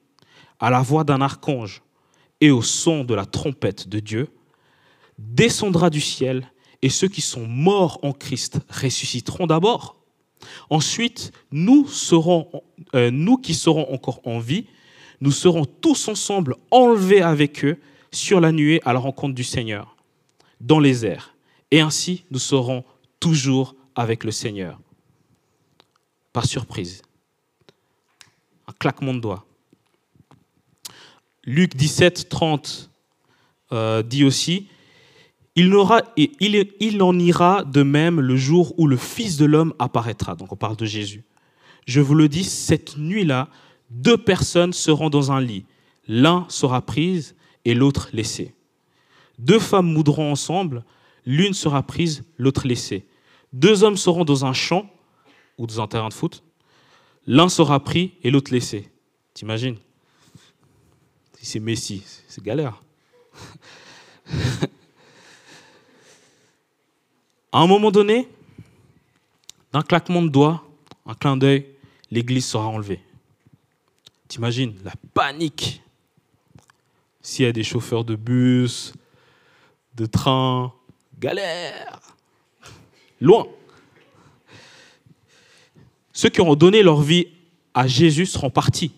à 0.60 0.70
la 0.70 0.80
voix 0.80 1.04
d'un 1.04 1.20
archange 1.20 1.82
et 2.40 2.50
au 2.50 2.62
son 2.62 3.04
de 3.04 3.14
la 3.14 3.26
trompette 3.26 3.86
de 3.86 4.00
Dieu, 4.00 4.28
descendra 5.18 5.90
du 5.90 6.00
ciel 6.00 6.50
et 6.82 6.88
ceux 6.88 7.08
qui 7.08 7.20
sont 7.20 7.46
morts 7.46 7.98
en 8.02 8.12
Christ 8.12 8.60
ressusciteront 8.68 9.46
d'abord. 9.46 9.96
Ensuite, 10.70 11.32
nous, 11.50 11.86
serons, 11.86 12.62
euh, 12.94 13.10
nous 13.10 13.36
qui 13.36 13.54
serons 13.54 13.92
encore 13.92 14.20
en 14.24 14.38
vie, 14.38 14.66
nous 15.20 15.32
serons 15.32 15.66
tous 15.66 16.08
ensemble 16.08 16.56
enlevés 16.70 17.20
avec 17.20 17.64
eux 17.64 17.78
sur 18.10 18.40
la 18.40 18.52
nuée 18.52 18.80
à 18.84 18.92
la 18.92 18.98
rencontre 18.98 19.34
du 19.34 19.44
Seigneur, 19.44 19.96
dans 20.60 20.80
les 20.80 21.04
airs. 21.04 21.34
Et 21.70 21.80
ainsi, 21.80 22.24
nous 22.30 22.38
serons 22.38 22.84
toujours 23.20 23.74
avec 23.94 24.24
le 24.24 24.30
Seigneur. 24.30 24.80
Par 26.32 26.46
surprise. 26.46 27.02
Un 28.66 28.72
claquement 28.72 29.14
de 29.14 29.20
doigts. 29.20 29.44
Luc 31.44 31.76
17, 31.76 32.28
30 32.28 32.90
euh, 33.72 34.02
dit 34.02 34.24
aussi, 34.24 34.68
il, 35.56 37.02
en 37.02 37.18
ira 37.18 37.64
de 37.64 37.82
même 37.82 38.20
le 38.20 38.36
jour 38.36 38.74
où 38.78 38.86
le 38.86 38.96
Fils 38.96 39.36
de 39.36 39.44
l'homme 39.44 39.74
apparaîtra. 39.78 40.36
Donc 40.36 40.52
on 40.52 40.56
parle 40.56 40.76
de 40.76 40.86
Jésus. 40.86 41.24
Je 41.86 42.00
vous 42.00 42.14
le 42.14 42.28
dis, 42.28 42.44
cette 42.44 42.96
nuit-là, 42.96 43.48
deux 43.90 44.16
personnes 44.16 44.72
seront 44.72 45.10
dans 45.10 45.32
un 45.32 45.40
lit. 45.40 45.66
L'un 46.06 46.46
sera 46.48 46.82
prise 46.82 47.34
et 47.64 47.74
l'autre 47.74 48.10
laissé. 48.12 48.54
Deux 49.38 49.58
femmes 49.58 49.92
moudront 49.92 50.30
ensemble, 50.30 50.84
l'une 51.24 51.54
sera 51.54 51.82
prise, 51.82 52.24
l'autre 52.36 52.66
laissée. 52.66 53.06
Deux 53.52 53.82
hommes 53.82 53.96
seront 53.96 54.24
dans 54.24 54.44
un 54.44 54.52
champ 54.52 54.88
ou 55.58 55.66
dans 55.66 55.80
un 55.80 55.88
terrain 55.88 56.08
de 56.08 56.14
foot. 56.14 56.44
L'un 57.26 57.48
sera 57.48 57.82
pris 57.82 58.14
et 58.22 58.30
l'autre 58.30 58.52
laissé. 58.52 58.90
T'imagines? 59.34 59.76
Si 61.38 61.46
c'est 61.46 61.60
Messi, 61.60 62.02
c'est 62.28 62.44
galère. 62.44 62.82
À 67.52 67.58
un 67.60 67.66
moment 67.66 67.90
donné, 67.90 68.28
d'un 69.72 69.82
claquement 69.82 70.22
de 70.22 70.28
doigts, 70.28 70.64
un 71.04 71.14
clin 71.14 71.36
d'œil, 71.36 71.66
l'église 72.10 72.46
sera 72.46 72.66
enlevée. 72.66 73.00
T'imagines 74.28 74.74
la 74.84 74.92
panique 75.12 75.82
s'il 77.20 77.44
y 77.44 77.48
a 77.48 77.52
des 77.52 77.64
chauffeurs 77.64 78.04
de 78.04 78.14
bus, 78.14 78.92
de 79.96 80.06
train, 80.06 80.72
galère, 81.18 82.00
loin. 83.20 83.46
Ceux 86.12 86.28
qui 86.28 86.40
auront 86.40 86.54
donné 86.54 86.82
leur 86.82 87.02
vie 87.02 87.26
à 87.74 87.88
Jésus 87.88 88.26
seront 88.26 88.50
partis. 88.50 88.92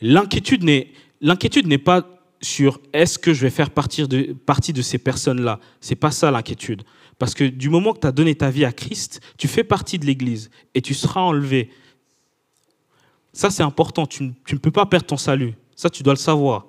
L'inquiétude 0.00 0.62
n'est, 0.62 0.92
l'inquiétude 1.20 1.66
n'est 1.66 1.78
pas 1.78 2.17
sur 2.40 2.80
est-ce 2.92 3.18
que 3.18 3.34
je 3.34 3.42
vais 3.42 3.50
faire 3.50 3.70
partie 3.70 4.06
de, 4.06 4.32
partie 4.32 4.72
de 4.72 4.82
ces 4.82 4.98
personnes-là. 4.98 5.60
C'est 5.80 5.96
pas 5.96 6.10
ça 6.10 6.30
l'inquiétude. 6.30 6.82
Parce 7.18 7.34
que 7.34 7.44
du 7.44 7.68
moment 7.68 7.92
que 7.92 8.00
tu 8.00 8.06
as 8.06 8.12
donné 8.12 8.34
ta 8.34 8.50
vie 8.50 8.64
à 8.64 8.72
Christ, 8.72 9.20
tu 9.36 9.48
fais 9.48 9.64
partie 9.64 9.98
de 9.98 10.06
l'Église 10.06 10.50
et 10.74 10.80
tu 10.80 10.94
seras 10.94 11.20
enlevé. 11.20 11.70
Ça, 13.32 13.50
c'est 13.50 13.62
important. 13.62 14.06
Tu, 14.06 14.22
ne 14.22 14.58
peux 14.58 14.70
pas 14.70 14.86
perdre 14.86 15.06
ton 15.06 15.16
salut. 15.16 15.54
Ça, 15.74 15.90
tu 15.90 16.02
dois 16.02 16.14
le 16.14 16.18
savoir. 16.18 16.66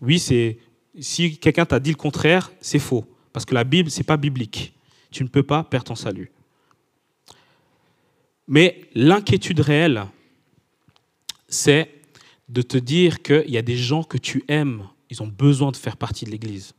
Oui, 0.00 0.18
c'est 0.18 0.58
si 1.00 1.38
quelqu'un 1.38 1.64
t'a 1.64 1.80
dit 1.80 1.90
le 1.90 1.96
contraire, 1.96 2.50
c'est 2.60 2.78
faux. 2.78 3.04
Parce 3.32 3.44
que 3.44 3.54
la 3.54 3.64
Bible, 3.64 3.90
c'est 3.90 4.04
pas 4.04 4.16
biblique. 4.16 4.74
Tu 5.10 5.22
ne 5.22 5.28
peux 5.28 5.42
pas 5.42 5.64
perdre 5.64 5.86
ton 5.86 5.94
salut. 5.94 6.30
Mais 8.46 8.82
l'inquiétude 8.94 9.60
réelle, 9.60 10.06
c'est 11.48 11.97
de 12.48 12.62
te 12.62 12.78
dire 12.78 13.22
qu'il 13.22 13.50
y 13.50 13.58
a 13.58 13.62
des 13.62 13.76
gens 13.76 14.02
que 14.02 14.18
tu 14.18 14.44
aimes, 14.48 14.88
ils 15.10 15.22
ont 15.22 15.26
besoin 15.26 15.70
de 15.70 15.76
faire 15.76 15.96
partie 15.96 16.24
de 16.24 16.30
l'Église. 16.30 16.74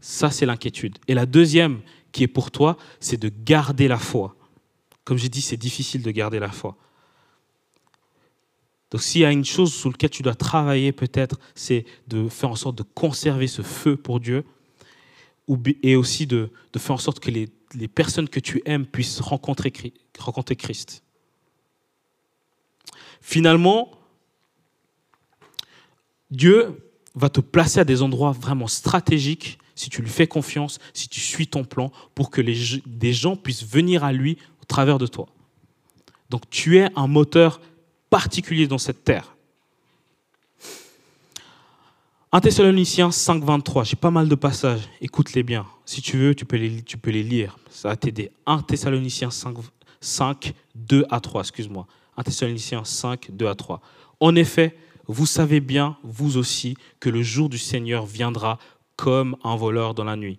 Ça, 0.00 0.30
c'est 0.30 0.46
l'inquiétude. 0.46 0.98
Et 1.08 1.14
la 1.14 1.26
deuxième 1.26 1.80
qui 2.10 2.24
est 2.24 2.28
pour 2.28 2.50
toi, 2.50 2.76
c'est 3.00 3.20
de 3.20 3.30
garder 3.44 3.88
la 3.88 3.98
foi. 3.98 4.36
Comme 5.04 5.16
j'ai 5.16 5.28
dit, 5.28 5.40
c'est 5.40 5.56
difficile 5.56 6.02
de 6.02 6.10
garder 6.10 6.38
la 6.38 6.50
foi. 6.50 6.76
Donc 8.92 9.02
s'il 9.02 9.22
y 9.22 9.24
a 9.24 9.32
une 9.32 9.44
chose 9.44 9.72
sur 9.72 9.90
laquelle 9.90 10.10
tu 10.10 10.22
dois 10.22 10.34
travailler 10.34 10.92
peut-être, 10.92 11.38
c'est 11.54 11.86
de 12.08 12.28
faire 12.28 12.50
en 12.50 12.56
sorte 12.56 12.76
de 12.76 12.82
conserver 12.82 13.46
ce 13.46 13.62
feu 13.62 13.96
pour 13.96 14.20
Dieu 14.20 14.44
et 15.82 15.96
aussi 15.96 16.26
de, 16.26 16.50
faire 16.76 16.94
en 16.94 16.98
sorte 16.98 17.18
que 17.18 17.30
les, 17.30 17.48
personnes 17.88 18.28
que 18.28 18.38
tu 18.38 18.62
aimes 18.66 18.84
puissent 18.84 19.20
rencontrer, 19.20 19.72
rencontrer 20.18 20.56
Christ. 20.56 21.02
Finalement, 23.22 23.90
Dieu 26.32 26.74
va 27.14 27.28
te 27.28 27.40
placer 27.40 27.78
à 27.78 27.84
des 27.84 28.02
endroits 28.02 28.32
vraiment 28.32 28.66
stratégiques 28.66 29.58
si 29.74 29.90
tu 29.90 30.02
lui 30.02 30.10
fais 30.10 30.26
confiance, 30.26 30.78
si 30.94 31.08
tu 31.08 31.20
suis 31.20 31.46
ton 31.46 31.64
plan, 31.64 31.92
pour 32.14 32.30
que 32.30 32.40
des 32.40 33.12
gens 33.12 33.36
puissent 33.36 33.66
venir 33.66 34.02
à 34.02 34.12
lui 34.12 34.38
au 34.60 34.64
travers 34.64 34.98
de 34.98 35.06
toi. 35.06 35.28
Donc 36.30 36.48
tu 36.50 36.78
es 36.78 36.88
un 36.96 37.06
moteur 37.06 37.60
particulier 38.08 38.66
dans 38.66 38.78
cette 38.78 39.04
terre. 39.04 39.36
1 42.32 42.40
Thessaloniciens 42.40 43.10
5.23, 43.10 43.84
j'ai 43.84 43.96
pas 43.96 44.10
mal 44.10 44.26
de 44.26 44.34
passages, 44.34 44.88
écoute-les 45.02 45.42
bien. 45.42 45.66
Si 45.84 46.00
tu 46.00 46.16
veux, 46.16 46.34
tu 46.34 46.46
peux 46.46 46.56
les, 46.56 46.82
tu 46.82 46.96
peux 46.96 47.10
les 47.10 47.22
lire, 47.22 47.58
ça 47.70 47.88
va 47.90 47.96
t'aider. 47.96 48.30
1 48.46 48.62
Thessaloniciens 48.62 49.30
5, 49.30 49.56
5, 50.00 50.54
2 50.74 51.04
à 51.10 51.20
3, 51.20 51.42
excuse-moi. 51.42 51.86
1 52.16 52.22
Thessaloniciens 52.22 52.84
5, 52.84 53.30
2 53.32 53.46
à 53.46 53.54
3. 53.54 53.82
En 54.20 54.34
effet, 54.34 54.74
vous 55.06 55.26
savez 55.26 55.60
bien, 55.60 55.96
vous 56.02 56.36
aussi, 56.36 56.76
que 57.00 57.10
le 57.10 57.22
jour 57.22 57.48
du 57.48 57.58
Seigneur 57.58 58.06
viendra 58.06 58.58
comme 58.96 59.36
un 59.42 59.56
voleur 59.56 59.94
dans 59.94 60.04
la 60.04 60.16
nuit. 60.16 60.38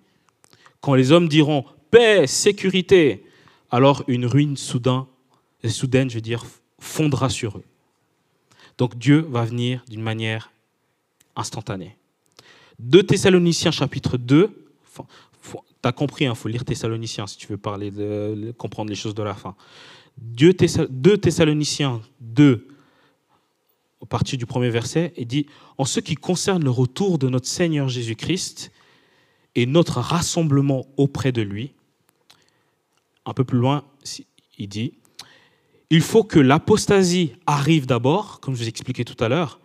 Quand 0.82 0.96
les 0.96 1.12
hommes 1.12 1.28
diront 1.28 1.66
paix, 1.92 2.28
sécurité, 2.28 3.24
alors 3.72 4.04
une 4.08 4.26
ruine 4.26 4.58
soudain, 4.58 5.08
soudaine, 5.68 6.10
je 6.10 6.16
veux 6.16 6.22
dire, 6.22 6.46
fondra 6.80 7.30
sur 7.30 7.58
eux. 7.58 7.64
Donc 8.78 8.98
Dieu 8.98 9.26
va 9.30 9.46
venir 9.46 9.84
d'une 9.90 10.02
manière 10.02 10.52
instantanée. 11.36 11.98
2 12.80 13.04
Thessaloniciens 13.04 13.72
chapitre 13.72 14.18
2, 14.18 14.68
tu 15.84 15.92
compris, 15.92 16.26
il 16.26 16.28
hein, 16.28 16.36
faut 16.36 16.50
lire 16.50 16.66
Thessaloniciens 16.66 17.28
si 17.28 17.38
tu 17.38 17.48
veux 17.48 17.58
parler 17.58 17.92
de, 17.92 18.54
comprendre 18.58 18.90
les 18.90 18.96
choses 18.96 19.16
de 19.16 19.24
la 19.24 19.34
fin. 19.34 19.56
2 20.18 20.54
Thessaloniciens 20.54 22.02
2, 22.22 22.68
au 22.68 22.73
partir 24.14 24.38
du 24.38 24.46
premier 24.46 24.70
verset, 24.70 25.12
il 25.18 25.26
dit 25.26 25.48
En 25.80 25.86
ce 25.86 26.00
qui 26.00 26.14
concerne 26.14 26.64
le 26.64 26.70
retour 26.70 27.18
de 27.18 27.30
notre 27.30 27.48
Seigneur 27.48 27.90
Jésus-Christ 27.90 28.72
et 29.56 29.66
notre 29.66 30.02
rassemblement 30.02 30.86
auprès 30.98 31.32
de 31.32 31.42
lui, 31.42 31.74
un 33.26 33.34
peu 33.34 33.44
plus 33.44 33.58
loin, 33.58 33.84
il 34.60 34.70
dit 34.70 34.94
Il 35.90 36.02
faut 36.02 36.24
que 36.24 36.38
l'apostasie 36.38 37.34
arrive 37.48 37.88
d'abord, 37.88 38.40
comme 38.40 38.54
je 38.54 38.62
vous 38.62 38.68
expliqué 38.68 39.04
tout 39.04 39.22
à 39.24 39.30
l'heure, 39.30 39.60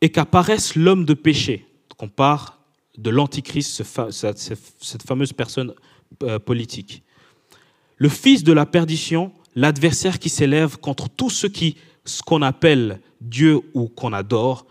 et 0.00 0.08
qu'apparaisse 0.08 0.74
l'homme 0.74 1.04
de 1.04 1.14
péché. 1.14 1.64
qu'on 1.96 2.08
part 2.08 2.58
de 2.98 3.10
l'antichrist, 3.10 3.84
cette 4.10 5.02
fameuse 5.06 5.32
personne 5.32 5.72
euh, 6.24 6.40
politique. 6.40 7.04
Le 7.96 8.08
fils 8.08 8.42
de 8.42 8.52
la 8.52 8.66
perdition, 8.66 9.30
l'adversaire 9.54 10.18
qui 10.18 10.30
s'élève 10.30 10.78
contre 10.78 11.08
tout 11.08 11.30
ce 11.30 11.46
qui, 11.46 11.76
ce 12.04 12.22
qu'on 12.22 12.42
appelle 12.42 13.00
Dieu 13.24 13.60
ou 13.74 13.88
qu'on 13.88 14.12
adore, 14.12 14.66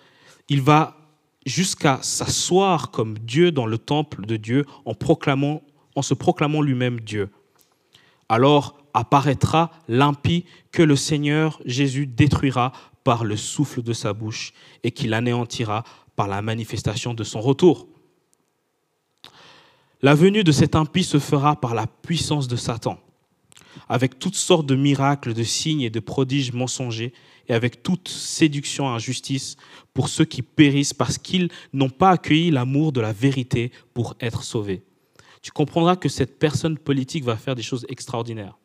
il 0.50 0.62
va 0.62 0.98
jusqu'à 1.46 2.00
s'asseoir 2.02 2.92
comme 2.92 3.18
Dieu 3.20 3.52
dans 3.52 3.66
le 3.66 3.78
temple 3.78 4.26
de 4.26 4.38
Dieu 4.38 4.66
en, 4.86 4.94
se 6.02 6.14
proclamant 6.14 6.62
lui-même 6.62 7.00
Dieu. 7.00 7.30
Alors 8.30 8.78
apparaîtra 8.94 9.72
l'impie 9.88 10.46
que 10.72 10.84
le 10.84 10.96
Seigneur 10.96 11.60
Jésus 11.66 12.08
détruira 12.08 12.72
par 13.04 13.24
le 13.24 13.36
souffle 13.36 13.82
de 13.82 13.94
sa 13.94 14.14
bouche 14.14 14.54
et 14.84 14.92
qu'il 14.92 15.14
anéantira 15.14 15.84
par 16.16 16.28
la 16.28 16.42
manifestation 16.42 17.14
de 17.14 17.24
son 17.24 17.42
retour. 17.42 17.88
La 20.02 20.16
venue 20.16 20.44
de 20.44 20.52
cet 20.52 20.76
impie 20.76 21.04
se 21.04 21.18
fera 21.18 21.56
par 21.60 21.74
la 21.74 21.88
puissance 21.88 22.48
de 22.48 22.56
Satan, 22.56 23.00
avec 23.90 24.20
toutes 24.20 24.36
sortes 24.36 24.66
de 24.66 24.76
miracles, 24.76 25.34
de 25.34 25.44
signes 25.44 25.82
et 25.82 25.90
de 25.90 26.00
prodiges 26.00 26.54
mensongers, 26.54 27.14
et 27.48 27.54
avec 27.54 27.84
toute 27.84 28.08
séduction 28.08 28.86
et 28.86 28.96
injustice 28.96 29.58
pour 29.94 30.10
ceux 30.10 30.26
qui 30.26 30.42
périssent 30.42 30.94
parce 30.94 31.18
qu'ils 31.18 31.50
n'ont 31.74 31.90
pas 31.90 32.12
accueilli 32.12 32.52
l'amour 32.52 32.92
de 32.92 33.02
la 33.02 33.14
vérité 33.14 33.72
pour 33.94 34.16
être 34.20 34.44
sauvés. 34.44 34.84
Tu 35.42 35.52
comprendras 35.52 35.98
que 35.98 36.10
cette 36.10 36.40
personne 36.40 36.78
politique 36.78 37.26
va 37.26 37.36
faire 37.36 37.56
des 37.56 37.62
choses 37.62 37.86
extraordinaires. 37.90 38.58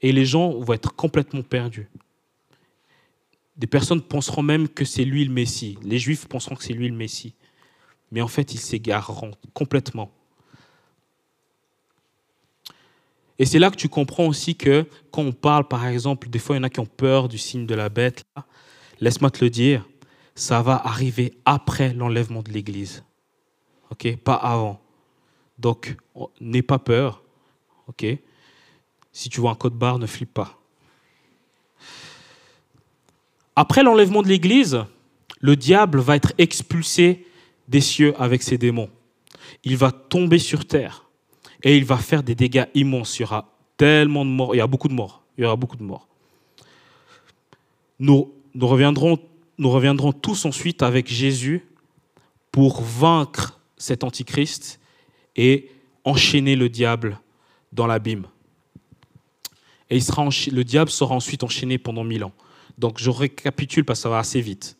Et 0.00 0.12
les 0.12 0.24
gens 0.24 0.52
vont 0.58 0.72
être 0.72 0.94
complètement 0.94 1.42
perdus. 1.42 1.88
Des 3.56 3.66
personnes 3.66 4.00
penseront 4.00 4.42
même 4.42 4.70
que 4.70 4.86
c'est 4.86 5.04
lui 5.04 5.22
le 5.22 5.32
Messie. 5.32 5.76
Les 5.82 5.98
Juifs 5.98 6.26
penseront 6.26 6.56
que 6.56 6.64
c'est 6.64 6.72
lui 6.72 6.88
le 6.88 6.94
Messie. 6.94 7.34
Mais 8.10 8.22
en 8.22 8.28
fait, 8.28 8.54
ils 8.54 8.58
s'égareront 8.58 9.32
complètement. 9.52 10.10
Et 13.40 13.46
c'est 13.46 13.58
là 13.58 13.70
que 13.70 13.76
tu 13.76 13.88
comprends 13.88 14.26
aussi 14.26 14.54
que 14.54 14.84
quand 15.10 15.22
on 15.22 15.32
parle, 15.32 15.66
par 15.66 15.86
exemple, 15.86 16.28
des 16.28 16.38
fois, 16.38 16.56
il 16.56 16.58
y 16.58 16.60
en 16.60 16.64
a 16.64 16.68
qui 16.68 16.78
ont 16.78 16.84
peur 16.84 17.26
du 17.26 17.38
signe 17.38 17.64
de 17.64 17.74
la 17.74 17.88
bête. 17.88 18.22
Laisse-moi 19.00 19.30
te 19.30 19.42
le 19.42 19.48
dire, 19.48 19.88
ça 20.34 20.60
va 20.60 20.76
arriver 20.84 21.32
après 21.46 21.94
l'enlèvement 21.94 22.42
de 22.42 22.50
l'Église. 22.50 23.02
OK? 23.90 24.14
Pas 24.18 24.34
avant. 24.34 24.78
Donc, 25.58 25.96
n'aie 26.38 26.60
pas 26.60 26.78
peur. 26.78 27.22
OK? 27.86 28.04
Si 29.10 29.30
tu 29.30 29.40
vois 29.40 29.52
un 29.52 29.54
code 29.54 29.72
barre, 29.72 29.98
ne 29.98 30.06
flippe 30.06 30.34
pas. 30.34 30.58
Après 33.56 33.82
l'enlèvement 33.82 34.20
de 34.20 34.28
l'Église, 34.28 34.84
le 35.40 35.56
diable 35.56 36.00
va 36.00 36.14
être 36.14 36.34
expulsé 36.36 37.26
des 37.68 37.80
cieux 37.80 38.12
avec 38.20 38.42
ses 38.42 38.58
démons. 38.58 38.90
Il 39.64 39.78
va 39.78 39.92
tomber 39.92 40.38
sur 40.38 40.66
terre 40.66 41.06
et 41.62 41.76
il 41.76 41.84
va 41.84 41.96
faire 41.96 42.22
des 42.22 42.34
dégâts 42.34 42.66
immenses. 42.74 43.18
Il 43.18 43.22
y 43.22 43.24
aura 43.24 43.50
tellement 43.76 44.24
de 44.24 44.30
morts. 44.30 44.54
Il 44.54 44.58
y 44.58 44.62
a 44.62 44.66
beaucoup 44.66 44.88
de 44.88 44.94
morts. 44.94 45.22
Il 45.36 45.42
y 45.42 45.44
aura 45.44 45.56
beaucoup 45.56 45.76
de 45.76 45.82
morts. 45.82 46.08
Nous, 47.98 48.32
nous, 48.54 48.66
reviendrons, 48.66 49.18
nous 49.58 49.70
reviendrons 49.70 50.12
tous 50.12 50.44
ensuite 50.44 50.82
avec 50.82 51.08
Jésus 51.08 51.66
pour 52.50 52.82
vaincre 52.82 53.60
cet 53.76 54.04
antichrist 54.04 54.80
et 55.36 55.70
enchaîner 56.04 56.56
le 56.56 56.68
diable 56.68 57.20
dans 57.72 57.86
l'abîme. 57.86 58.26
Et 59.90 59.96
il 59.96 60.02
sera 60.02 60.24
le 60.24 60.62
diable 60.62 60.90
sera 60.90 61.14
ensuite 61.14 61.42
enchaîné 61.42 61.78
pendant 61.78 62.04
mille 62.04 62.24
ans. 62.24 62.32
Donc 62.78 62.98
je 62.98 63.10
récapitule 63.10 63.84
parce 63.84 63.98
que 63.98 64.02
ça 64.04 64.08
va 64.08 64.18
assez 64.18 64.40
vite. 64.40 64.76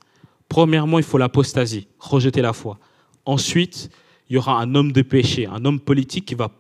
Premièrement, 0.48 0.98
il 0.98 1.04
faut 1.04 1.18
l'apostasie, 1.18 1.86
rejeter 1.98 2.42
la 2.42 2.52
foi. 2.52 2.78
Ensuite, 3.24 3.90
il 4.28 4.34
y 4.34 4.36
aura 4.38 4.60
un 4.60 4.74
homme 4.74 4.92
de 4.92 5.02
péché, 5.02 5.46
un 5.46 5.64
homme 5.64 5.80
politique 5.80 6.24
qui 6.24 6.34
va 6.34 6.50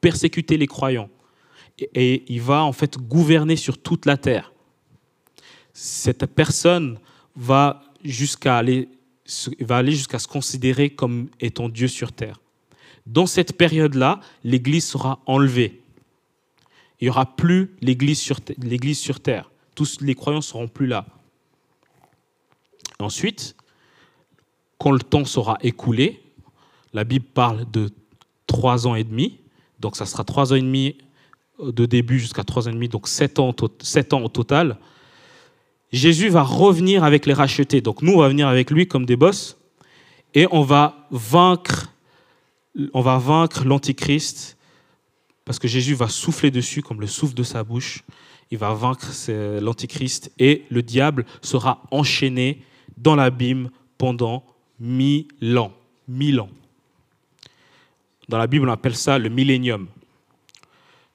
persécuter 0.00 0.56
les 0.56 0.66
croyants. 0.66 1.08
Et 1.94 2.24
il 2.28 2.40
va 2.42 2.64
en 2.64 2.72
fait 2.72 2.98
gouverner 2.98 3.56
sur 3.56 3.78
toute 3.78 4.06
la 4.06 4.16
terre. 4.16 4.52
Cette 5.72 6.26
personne 6.26 6.98
va 7.36 7.82
jusqu'à 8.04 8.58
aller, 8.58 8.88
va 9.60 9.78
aller 9.78 9.92
jusqu'à 9.92 10.18
se 10.18 10.28
considérer 10.28 10.90
comme 10.90 11.28
étant 11.40 11.68
Dieu 11.68 11.88
sur 11.88 12.12
terre. 12.12 12.40
Dans 13.06 13.26
cette 13.26 13.56
période-là, 13.56 14.20
l'Église 14.44 14.86
sera 14.86 15.20
enlevée. 15.26 15.80
Il 17.00 17.04
n'y 17.04 17.10
aura 17.10 17.34
plus 17.34 17.74
l'Église 17.80 18.18
sur, 18.18 18.40
sur 18.94 19.20
terre 19.20 19.50
tous 19.80 20.02
les 20.02 20.14
croyants 20.14 20.42
seront 20.42 20.68
plus 20.68 20.86
là. 20.86 21.06
Ensuite, 22.98 23.56
quand 24.76 24.90
le 24.90 24.98
temps 24.98 25.24
sera 25.24 25.56
écoulé, 25.62 26.22
la 26.92 27.04
Bible 27.04 27.24
parle 27.24 27.70
de 27.70 27.90
trois 28.46 28.86
ans 28.86 28.94
et 28.94 29.04
demi, 29.04 29.38
donc 29.80 29.96
ça 29.96 30.06
sera 30.06 30.24
trois 30.24 30.52
ans 30.52 30.56
et 30.56 30.60
demi 30.60 30.96
de 31.60 31.86
début 31.86 32.18
jusqu'à 32.18 32.44
trois 32.44 32.68
ans 32.68 32.70
et 32.70 32.74
demi, 32.74 32.88
donc 32.88 33.08
sept 33.08 33.38
ans, 33.38 33.54
sept 33.82 34.12
ans 34.12 34.22
au 34.22 34.28
total. 34.28 34.78
Jésus 35.92 36.28
va 36.28 36.42
revenir 36.42 37.02
avec 37.02 37.26
les 37.26 37.34
rachetés. 37.34 37.80
Donc 37.80 38.02
nous, 38.02 38.12
on 38.12 38.20
va 38.20 38.28
venir 38.28 38.46
avec 38.46 38.70
lui 38.70 38.86
comme 38.86 39.04
des 39.04 39.16
boss 39.16 39.58
et 40.34 40.46
on 40.52 40.62
va 40.62 41.08
vaincre, 41.10 41.92
on 42.94 43.00
va 43.00 43.18
vaincre 43.18 43.64
l'antichrist 43.64 44.56
parce 45.44 45.58
que 45.58 45.66
Jésus 45.66 45.94
va 45.94 46.08
souffler 46.08 46.50
dessus 46.52 46.80
comme 46.82 47.00
le 47.00 47.08
souffle 47.08 47.34
de 47.34 47.42
sa 47.42 47.64
bouche 47.64 48.04
il 48.50 48.58
va 48.58 48.74
vaincre 48.74 49.08
l'Antichrist 49.60 50.32
et 50.38 50.64
le 50.70 50.82
diable 50.82 51.24
sera 51.40 51.82
enchaîné 51.90 52.62
dans 52.96 53.14
l'abîme 53.14 53.70
pendant 53.96 54.44
mille 54.78 55.28
ans. 55.56 55.72
Mille 56.08 56.40
ans. 56.40 56.48
Dans 58.30 58.38
la 58.38 58.46
Bible, 58.46 58.68
on 58.68 58.72
appelle 58.72 58.94
ça 58.94 59.18
le 59.18 59.28
millénium. 59.28 59.88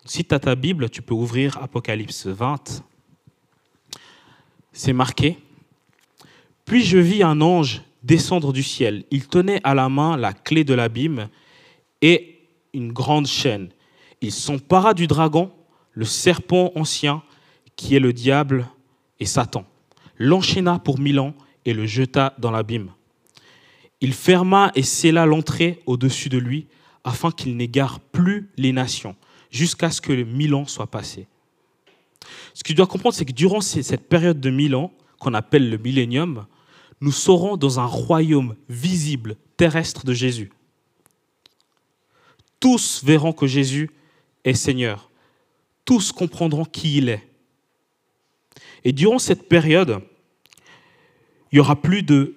Si 0.03 0.25
tu 0.25 0.35
as 0.35 0.39
ta 0.39 0.53
Bible, 0.53 0.89
tu 0.89 1.01
peux 1.01 1.13
ouvrir 1.13 1.57
Apocalypse 1.63 2.27
20. 2.27 2.83
C'est 4.73 4.91
marqué. 4.91 5.37
Puis 6.65 6.83
je 6.83 6.97
vis 6.97 7.23
un 7.23 7.39
ange 7.39 7.83
descendre 8.03 8.51
du 8.51 8.63
ciel. 8.63 9.05
Il 9.11 9.29
tenait 9.29 9.61
à 9.63 9.73
la 9.73 9.87
main 9.87 10.17
la 10.17 10.33
clé 10.33 10.65
de 10.65 10.73
l'abîme 10.73 11.29
et 12.01 12.37
une 12.73 12.91
grande 12.91 13.27
chaîne. 13.27 13.69
Il 14.19 14.33
s'empara 14.33 14.93
du 14.93 15.07
dragon 15.07 15.53
le 15.93 16.03
serpent 16.03 16.73
ancien 16.75 17.23
qui 17.77 17.95
est 17.95 18.01
le 18.01 18.11
diable 18.11 18.67
et 19.21 19.25
Satan, 19.25 19.63
l'enchaîna 20.17 20.79
pour 20.79 20.99
mille 20.99 21.21
ans 21.21 21.33
et 21.63 21.73
le 21.73 21.85
jeta 21.85 22.33
dans 22.39 22.51
l'abîme. 22.51 22.91
Il 24.01 24.13
ferma 24.13 24.73
et 24.75 24.83
scella 24.83 25.25
l'entrée 25.25 25.81
au-dessus 25.85 26.27
de 26.27 26.39
lui 26.39 26.67
afin 27.05 27.31
qu'il 27.31 27.55
n'égare 27.55 28.01
plus 28.01 28.49
les 28.57 28.73
nations 28.73 29.15
jusqu'à 29.51 29.89
ce 29.89 30.01
que 30.01 30.11
le 30.11 30.25
mille 30.25 30.53
ans 30.53 30.67
soit 30.67 30.91
passé. 30.91 31.27
Ce 32.53 32.61
que 32.63 32.67
tu 32.67 32.73
dois 32.73 32.87
comprendre, 32.87 33.15
c'est 33.15 33.23
que 33.23 33.31
durant 33.31 33.61
cette 33.61 34.09
période 34.09 34.41
de 34.41 34.49
mille 34.49 34.75
ans, 34.75 34.91
qu'on 35.19 35.33
appelle 35.33 35.69
le 35.69 35.77
millénium, 35.77 36.45
nous 36.99 37.13
serons 37.13 37.55
dans 37.55 37.79
un 37.79 37.85
royaume 37.85 38.55
visible, 38.67 39.37
terrestre 39.55 40.05
de 40.05 40.11
Jésus. 40.11 40.51
Tous 42.59 43.01
verront 43.05 43.31
que 43.31 43.47
Jésus 43.47 43.91
est 44.43 44.55
Seigneur 44.55 45.09
tous 45.85 46.11
comprendront 46.11 46.65
qui 46.65 46.97
il 46.97 47.09
est. 47.09 47.25
Et 48.83 48.91
durant 48.91 49.19
cette 49.19 49.47
période, 49.47 50.01
il 51.51 51.55
n'y 51.55 51.59
aura, 51.59 51.75
plus 51.79 52.03
de, 52.03 52.35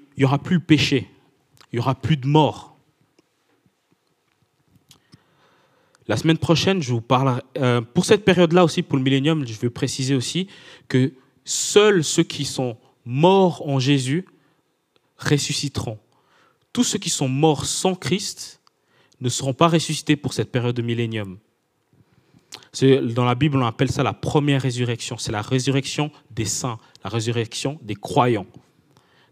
péché, 0.66 1.08
il 1.72 1.76
n'y 1.76 1.78
aura 1.80 1.94
plus 1.94 2.16
de 2.16 2.26
mort. 2.26 2.67
La 6.08 6.16
semaine 6.16 6.38
prochaine, 6.38 6.82
je 6.82 6.90
vous 6.90 7.02
parlerai. 7.02 7.42
Euh, 7.58 7.82
pour 7.82 8.06
cette 8.06 8.24
période-là 8.24 8.64
aussi, 8.64 8.82
pour 8.82 8.96
le 8.96 9.04
millénium, 9.04 9.46
je 9.46 9.60
veux 9.60 9.70
préciser 9.70 10.14
aussi 10.14 10.48
que 10.88 11.12
seuls 11.44 12.02
ceux 12.02 12.22
qui 12.22 12.46
sont 12.46 12.78
morts 13.04 13.68
en 13.68 13.78
Jésus 13.78 14.24
ressusciteront. 15.18 15.98
Tous 16.72 16.84
ceux 16.84 16.98
qui 16.98 17.10
sont 17.10 17.28
morts 17.28 17.66
sans 17.66 17.94
Christ 17.94 18.60
ne 19.20 19.28
seront 19.28 19.52
pas 19.52 19.68
ressuscités 19.68 20.16
pour 20.16 20.32
cette 20.32 20.50
période 20.50 20.74
de 20.74 20.82
millénium. 20.82 21.38
Dans 22.80 23.24
la 23.24 23.34
Bible, 23.34 23.58
on 23.58 23.66
appelle 23.66 23.90
ça 23.90 24.02
la 24.02 24.12
première 24.12 24.62
résurrection. 24.62 25.18
C'est 25.18 25.32
la 25.32 25.42
résurrection 25.42 26.10
des 26.30 26.44
saints, 26.44 26.78
la 27.04 27.10
résurrection 27.10 27.78
des 27.82 27.96
croyants. 27.96 28.46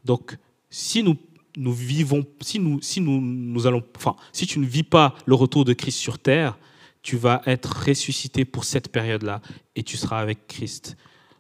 Donc, 0.05 0.37
si 0.69 1.03
nous, 1.03 1.17
nous 1.57 1.73
vivons, 1.73 2.27
si 2.41 2.59
nous, 2.59 2.81
si 2.83 3.01
nous, 3.01 3.21
nous 3.21 3.67
allons, 3.67 3.83
enfin, 3.97 4.17
si 4.33 4.47
tu 4.47 4.59
ne 4.59 4.67
vis 4.67 4.83
pas 4.83 5.15
le 5.25 5.35
retour 5.35 5.65
de 5.65 5.73
Christ 5.73 5.99
sur 5.99 6.19
terre, 6.19 6.59
tu 7.07 7.17
vas 7.17 7.41
être 7.47 7.87
ressuscité 7.87 8.45
pour 8.45 8.65
cette 8.65 8.91
période-là 8.91 9.41
et 9.77 9.85
tu 9.85 9.97
seras 9.97 10.19
avec 10.19 10.49
Christ. 10.49 10.97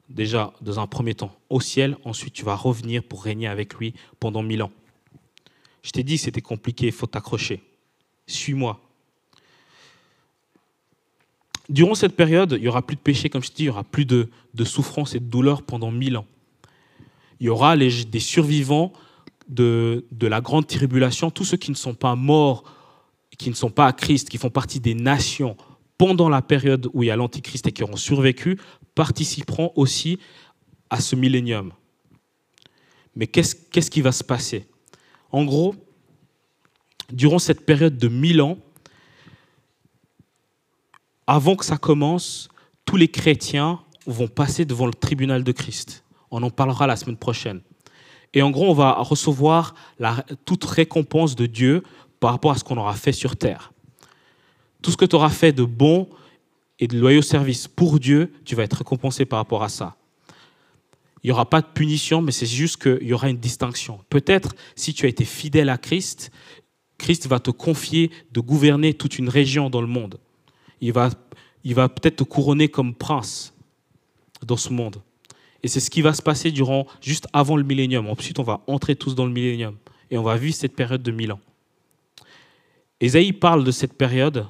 Déjà, 0.08 0.52
dans 0.60 0.78
un 0.78 0.86
premier 0.86 1.16
temps, 1.16 1.34
au 1.50 1.60
ciel, 1.60 1.96
ensuite 2.04 2.34
tu 2.34 2.44
vas 2.44 2.54
revenir 2.54 3.02
pour 3.02 3.24
régner 3.24 3.48
avec 3.48 3.74
lui 3.74 3.92
pendant 4.20 4.44
mille 4.44 4.62
ans. 4.62 4.70
Je 5.82 5.90
t'ai 5.90 6.04
dit 6.04 6.18
c'était 6.18 6.40
compliqué, 6.40 6.86
il 6.86 6.92
faut 6.92 7.08
t'accrocher. 7.08 7.64
Suis-moi. 8.28 8.80
Durant 11.68 11.96
cette 11.96 12.14
période, 12.14 12.52
il 12.52 12.60
n'y 12.60 12.68
aura 12.68 12.86
plus 12.86 12.94
de 12.94 13.00
péché, 13.00 13.28
comme 13.28 13.42
je 13.42 13.50
te 13.50 13.56
dis, 13.56 13.64
il 13.64 13.66
n'y 13.66 13.70
aura 13.70 13.82
plus 13.82 14.04
de, 14.04 14.28
souffrance 14.62 15.16
et 15.16 15.18
de 15.18 15.24
douleur 15.24 15.62
pendant 15.62 15.90
mille 15.90 16.16
ans. 16.16 16.26
Il 17.40 17.46
y 17.46 17.48
aura 17.48 17.76
des 17.76 18.20
survivants 18.20 18.92
de, 19.48 20.04
de, 20.12 20.28
la 20.28 20.40
grande 20.40 20.68
tribulation, 20.68 21.32
tous 21.32 21.44
ceux 21.44 21.56
qui 21.56 21.72
ne 21.72 21.76
sont 21.76 21.94
pas 21.94 22.14
morts, 22.14 22.62
qui 23.38 23.50
ne 23.50 23.54
sont 23.54 23.70
pas 23.70 23.86
à 23.86 23.92
Christ, 23.92 24.28
qui 24.28 24.38
font 24.38 24.50
partie 24.50 24.80
des 24.80 24.94
nations 24.94 25.56
pendant 25.98 26.28
la 26.28 26.42
période 26.42 26.88
où 26.92 27.02
il 27.02 27.06
y 27.06 27.10
a 27.10 27.16
l'Antichrist 27.16 27.66
et 27.66 27.72
qui 27.72 27.82
auront 27.82 27.96
survécu, 27.96 28.58
participeront 28.94 29.72
aussi 29.76 30.18
à 30.90 31.00
ce 31.00 31.16
millénium. 31.16 31.72
Mais 33.14 33.26
qu'est-ce 33.26 33.90
qui 33.90 34.00
va 34.02 34.12
se 34.12 34.24
passer? 34.24 34.66
En 35.30 35.44
gros, 35.44 35.74
durant 37.12 37.38
cette 37.38 37.64
période 37.64 37.96
de 37.96 38.08
mille 38.08 38.42
ans, 38.42 38.58
avant 41.26 41.56
que 41.56 41.64
ça 41.64 41.76
commence, 41.78 42.48
tous 42.84 42.96
les 42.96 43.08
chrétiens 43.08 43.80
vont 44.06 44.28
passer 44.28 44.64
devant 44.64 44.86
le 44.86 44.94
tribunal 44.94 45.42
de 45.42 45.52
Christ. 45.52 46.04
On 46.30 46.42
en 46.42 46.50
parlera 46.50 46.86
la 46.86 46.96
semaine 46.96 47.16
prochaine. 47.16 47.60
Et 48.32 48.42
en 48.42 48.50
gros, 48.50 48.70
on 48.70 48.74
va 48.74 48.92
recevoir 48.92 49.74
la, 49.98 50.24
toute 50.44 50.64
récompense 50.64 51.34
de 51.36 51.46
Dieu 51.46 51.82
par 52.20 52.30
rapport 52.30 52.50
à 52.50 52.58
ce 52.58 52.64
qu'on 52.64 52.76
aura 52.76 52.94
fait 52.94 53.12
sur 53.12 53.36
terre. 53.36 53.72
Tout 54.82 54.90
ce 54.90 54.96
que 54.96 55.04
tu 55.04 55.16
auras 55.16 55.30
fait 55.30 55.52
de 55.52 55.64
bon 55.64 56.08
et 56.78 56.86
de 56.86 56.98
loyaux 56.98 57.22
services 57.22 57.68
pour 57.68 57.98
Dieu, 57.98 58.32
tu 58.44 58.54
vas 58.54 58.64
être 58.64 58.78
récompensé 58.78 59.24
par 59.24 59.38
rapport 59.38 59.62
à 59.62 59.68
ça. 59.68 59.96
Il 61.22 61.28
n'y 61.28 61.32
aura 61.32 61.48
pas 61.48 61.60
de 61.60 61.66
punition, 61.66 62.22
mais 62.22 62.32
c'est 62.32 62.46
juste 62.46 62.80
qu'il 62.80 63.08
y 63.08 63.12
aura 63.12 63.28
une 63.28 63.38
distinction. 63.38 64.00
Peut-être, 64.10 64.54
si 64.76 64.94
tu 64.94 65.06
as 65.06 65.08
été 65.08 65.24
fidèle 65.24 65.70
à 65.70 65.78
Christ, 65.78 66.30
Christ 66.98 67.26
va 67.26 67.40
te 67.40 67.50
confier 67.50 68.10
de 68.32 68.40
gouverner 68.40 68.94
toute 68.94 69.18
une 69.18 69.28
région 69.28 69.70
dans 69.70 69.80
le 69.80 69.86
monde 69.86 70.18
il 70.80 70.92
va, 70.92 71.10
il 71.64 71.74
va 71.74 71.88
peut-être 71.88 72.16
te 72.16 72.24
couronner 72.24 72.68
comme 72.68 72.94
prince 72.94 73.54
dans 74.44 74.56
ce 74.56 74.72
monde. 74.72 74.96
Et 75.62 75.68
c'est 75.68 75.80
ce 75.80 75.90
qui 75.90 76.02
va 76.02 76.12
se 76.12 76.22
passer 76.22 76.50
durant, 76.50 76.86
juste 77.00 77.26
avant 77.32 77.56
le 77.56 77.64
millénium. 77.64 78.08
Ensuite, 78.08 78.38
on 78.38 78.44
va 78.44 78.62
entrer 78.66 78.94
tous 78.94 79.14
dans 79.14 79.26
le 79.26 79.32
millénium 79.32 79.76
et 80.10 80.18
on 80.18 80.22
va 80.22 80.36
vivre 80.36 80.54
cette 80.54 80.76
période 80.76 81.02
de 81.02 81.10
mille 81.10 81.32
ans. 81.32 81.40
Ésaïe 83.00 83.32
parle 83.32 83.64
de 83.64 83.70
cette 83.70 83.94
période. 83.94 84.46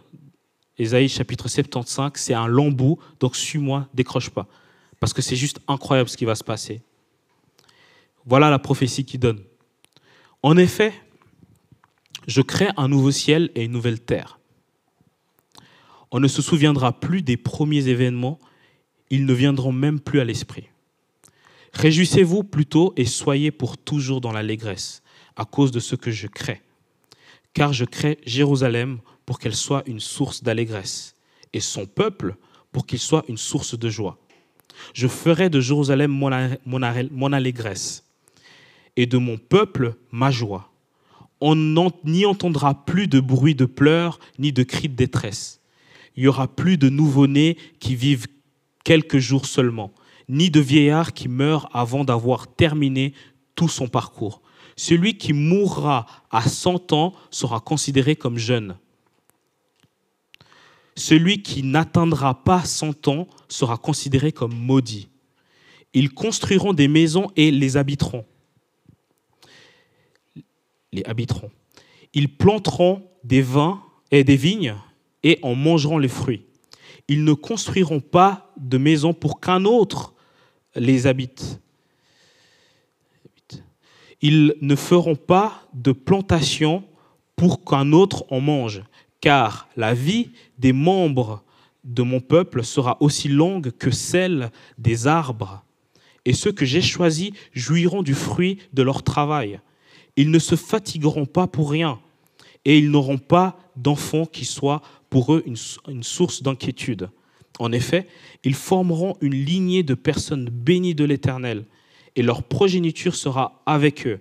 Ésaïe 0.79 1.09
chapitre 1.09 1.49
75, 1.49 2.13
c'est 2.15 2.35
un 2.35 2.47
long 2.47 2.71
bout, 2.71 2.99
donc 3.21 3.37
suis-moi, 3.37 3.89
décroche 3.95 4.31
pas. 4.31 4.47
Parce 5.01 5.13
que 5.13 5.23
c'est 5.23 5.37
juste 5.37 5.61
incroyable 5.69 6.09
ce 6.09 6.17
qui 6.17 6.25
va 6.25 6.35
se 6.35 6.45
passer. 6.45 6.83
Voilà 8.25 8.51
la 8.51 8.59
prophétie 8.59 9.05
qui 9.05 9.19
donne. 9.19 9.41
En 10.43 10.57
effet, 10.57 10.93
je 12.27 12.43
crée 12.43 12.69
un 12.77 12.89
nouveau 12.89 13.11
ciel 13.11 13.51
et 13.55 13.65
une 13.65 13.73
nouvelle 13.73 14.01
terre 14.01 14.37
on 16.11 16.21
ne 16.21 16.29
se 16.29 16.43
souviendra 16.43 16.99
plus 16.99 17.23
des 17.23 17.37
premiers 17.37 17.89
événements, 17.89 18.39
ils 19.11 19.27
ne 19.27 19.35
viendront 19.35 19.73
même 19.73 20.01
plus 20.01 20.21
à 20.21 20.25
l'esprit. 20.25 20.69
Réjouissez-vous 21.73 22.43
plutôt 22.43 22.95
et 22.97 23.05
soyez 23.05 23.51
pour 23.51 23.77
toujours 23.77 24.21
dans 24.21 24.33
l'allégresse, 24.33 25.03
à 25.37 25.45
cause 25.45 25.73
de 25.73 25.81
ce 25.81 25.95
que 25.95 26.11
je 26.11 26.27
crée. 26.27 26.63
Car 27.57 27.73
je 27.73 27.87
crée 27.87 28.19
Jérusalem 28.27 28.99
pour 29.25 29.39
qu'elle 29.39 29.55
soit 29.55 29.83
une 29.87 30.01
source 30.01 30.43
d'allégresse, 30.43 31.15
et 31.55 31.61
son 31.61 31.87
peuple 31.87 32.37
pour 32.71 32.85
qu'il 32.85 32.99
soit 32.99 33.25
une 33.29 33.39
source 33.39 33.79
de 33.79 33.89
joie. 33.89 34.19
Je 34.93 35.09
ferai 35.09 35.49
de 35.49 35.59
Jérusalem 35.61 36.11
mon, 36.11 37.33
allégresse, 37.33 38.05
et 38.97 39.07
de 39.07 39.17
mon 39.17 39.39
peuple 39.39 39.95
ma 40.13 40.31
joie. 40.31 40.71
On 41.41 41.57
n'y 42.05 42.27
entendra 42.27 42.85
plus 42.85 43.09
de 43.09 43.21
bruit 43.21 43.55
de 43.55 43.65
pleurs, 43.65 44.19
ni 44.39 44.53
de 44.53 44.63
cris 44.63 44.91
de 44.91 44.95
détresse 44.95 45.61
il 46.17 46.23
n'y 46.23 46.29
aura 46.29 46.49
plus 46.49 46.79
de 46.79 46.89
nouveau-nés 46.89 47.57
qui 47.79 47.95
vivent 47.95 48.27
quelques 48.85 49.19
jours 49.19 49.47
seulement, 49.47 49.93
ni 50.29 50.51
de 50.51 50.61
vieillards 50.61 51.13
qui 51.13 51.29
meurent 51.29 51.69
avant 51.77 52.05
d'avoir 52.05 52.49
terminé 52.49 53.13
tout 53.55 53.69
son 53.69 53.89
parcours. 53.89 54.43
Celui 54.77 55.17
qui 55.17 55.33
mourra 55.33 56.07
à 56.31 56.43
100 56.49 56.93
ans 56.93 57.15
sera 57.31 57.61
considéré 57.61 58.15
comme 58.15 58.37
jeune. 58.37 58.77
Celui 60.95 61.43
qui 61.43 61.63
n'atteindra 61.63 62.45
pas 62.45 62.65
100 62.65 63.09
ans 63.09 63.27
sera 63.49 63.79
considéré 63.79 64.33
comme 64.33 64.55
maudit. 64.55 65.09
Ils 65.95 66.13
construiront 66.13 66.75
des 66.75 66.89
maisons 66.89 67.31
et 67.37 67.51
les 67.51 67.77
habiteront. 67.77 68.25
Les 70.93 71.05
habiteront. 71.05 71.51
Ils 72.13 72.35
planteront 72.35 73.03
des 73.25 73.43
vins 73.43 73.83
et 74.11 74.25
des 74.25 74.37
vignes 74.37 74.75
et 75.23 75.39
en 75.43 75.55
mangeront 75.55 75.99
les 75.99 76.09
fruits. 76.09 76.45
Ils 77.09 77.25
ne 77.25 77.33
construiront 77.33 78.01
pas 78.01 78.53
de 78.57 78.79
maison 78.79 79.15
pour 79.15 79.41
qu'un 79.41 79.65
autre 79.65 80.15
les 80.75 81.07
habite. 81.07 81.61
Ils 84.23 84.55
ne 84.61 84.75
feront 84.77 85.17
pas 85.17 85.69
de 85.75 85.93
plantation 85.93 86.85
pour 87.37 87.65
qu'un 87.65 87.93
autre 87.93 88.25
en 88.31 88.41
mange, 88.41 88.83
car 89.21 89.69
la 89.77 89.95
vie 89.95 90.31
des 90.59 90.73
membres 90.73 91.43
de 91.85 92.03
mon 92.03 92.21
peuple 92.21 92.65
sera 92.65 92.97
aussi 93.01 93.29
longue 93.29 93.71
que 93.71 93.91
celle 93.91 94.51
des 94.79 95.07
arbres, 95.07 95.63
et 96.25 96.33
ceux 96.33 96.53
que 96.53 96.65
j'ai 96.65 96.83
choisis 96.83 97.31
jouiront 97.53 98.03
du 98.03 98.15
fruit 98.15 98.59
de 98.73 98.83
leur 98.83 99.03
travail. 99.03 99.61
Ils 100.17 100.31
ne 100.31 100.39
se 100.39 100.57
fatigueront 100.57 101.27
pas 101.27 101.47
pour 101.47 101.71
rien, 101.71 102.01
et 102.65 102.79
ils 102.79 102.91
n'auront 102.91 103.19
pas 103.19 103.59
d'enfants 103.77 104.27
qui 104.27 104.45
soient 104.45 104.83
pour 105.09 105.35
eux 105.35 105.45
une, 105.47 106.03
source 106.03 106.43
d'inquiétude. 106.43 107.11
En 107.59 107.73
effet, 107.73 108.09
ils 108.43 108.55
formeront 108.55 109.17
une 109.21 109.35
lignée 109.35 109.83
de 109.83 109.95
personnes 109.95 110.51
bénies 110.51 110.95
de 110.95 111.05
l'Éternel, 111.05 111.65
et 112.17 112.23
leur 112.23 112.43
progéniture 112.43 113.15
sera 113.15 113.63
avec 113.67 114.07
eux. 114.07 114.21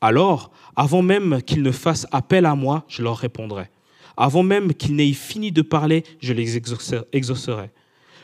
Alors, 0.00 0.50
avant 0.76 1.02
même 1.02 1.42
qu'ils 1.42 1.62
ne 1.62 1.72
fassent 1.72 2.06
appel 2.12 2.46
à 2.46 2.54
moi, 2.54 2.84
je 2.88 3.02
leur 3.02 3.16
répondrai. 3.16 3.68
Avant 4.16 4.42
même 4.42 4.72
qu'ils 4.72 4.94
n'aient 4.94 5.12
fini 5.12 5.52
de 5.52 5.62
parler, 5.62 6.04
je 6.20 6.32
les 6.32 6.56
exaucerai. 6.56 7.70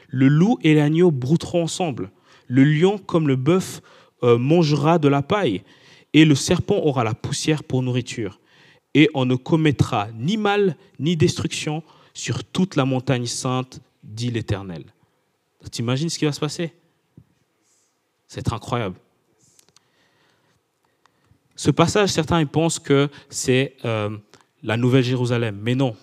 Le 0.09 0.29
loup 0.29 0.59
et 0.62 0.75
l'agneau 0.75 1.11
brouteront 1.11 1.64
ensemble. 1.64 2.11
Le 2.47 2.64
lion, 2.64 2.99
comme 2.99 3.29
le 3.29 3.37
bœuf, 3.37 3.81
euh, 4.23 4.38
mangera 4.38 4.99
de 4.99 5.09
la 5.09 5.23
paille, 5.23 5.62
et 6.12 6.25
le 6.25 6.35
serpent 6.35 6.77
aura 6.77 7.05
la 7.05 7.14
poussière 7.14 7.64
pour 7.64 7.83
nourriture 7.83 8.38
et 8.95 9.11
on 9.12 9.27
ne 9.27 9.35
commettra 9.35 10.09
ni 10.14 10.37
mal 10.37 10.77
ni 10.99 11.17
destruction 11.17 11.83
sur 12.14 12.45
toute 12.45 12.77
la 12.77 12.85
montagne 12.85 13.27
sainte, 13.27 13.81
dit 14.05 14.31
l'Éternel. 14.31 14.85
Tu 15.73 15.83
imagines 15.83 16.09
ce 16.09 16.19
qui 16.19 16.25
va 16.25 16.33
se 16.33 16.40
passer? 16.40 16.73
C'est 18.35 18.53
incroyable. 18.53 18.97
Ce 21.55 21.70
passage, 21.70 22.09
certains 22.09 22.44
pensent 22.47 22.81
que 22.81 23.09
c'est 23.29 23.77
euh, 23.85 24.11
la 24.64 24.77
Nouvelle 24.77 25.05
Jérusalem, 25.05 25.57
mais 25.62 25.77
non. 25.77 25.94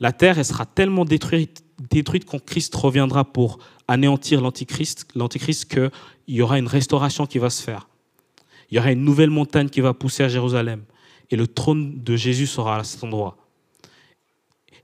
La 0.00 0.10
terre 0.10 0.40
elle 0.40 0.44
sera 0.44 0.66
tellement 0.66 1.04
détruite, 1.04 1.62
détruite 1.88 2.24
quand 2.24 2.44
Christ 2.44 2.74
reviendra 2.74 3.24
pour 3.24 3.60
anéantir 3.86 4.40
l'Antichrist, 4.40 5.06
l'Antichrist 5.14 5.66
qu'il 5.66 5.90
y 6.26 6.42
aura 6.42 6.58
une 6.58 6.66
restauration 6.66 7.26
qui 7.26 7.38
va 7.38 7.48
se 7.48 7.62
faire. 7.62 7.88
Il 8.68 8.74
y 8.74 8.80
aura 8.80 8.90
une 8.90 9.04
nouvelle 9.04 9.30
montagne 9.30 9.68
qui 9.68 9.80
va 9.80 9.94
pousser 9.94 10.24
à 10.24 10.28
Jérusalem 10.28 10.82
et 11.30 11.36
le 11.36 11.46
trône 11.46 12.02
de 12.02 12.16
Jésus 12.16 12.48
sera 12.48 12.78
à 12.78 12.82
cet 12.82 13.04
endroit. 13.04 13.36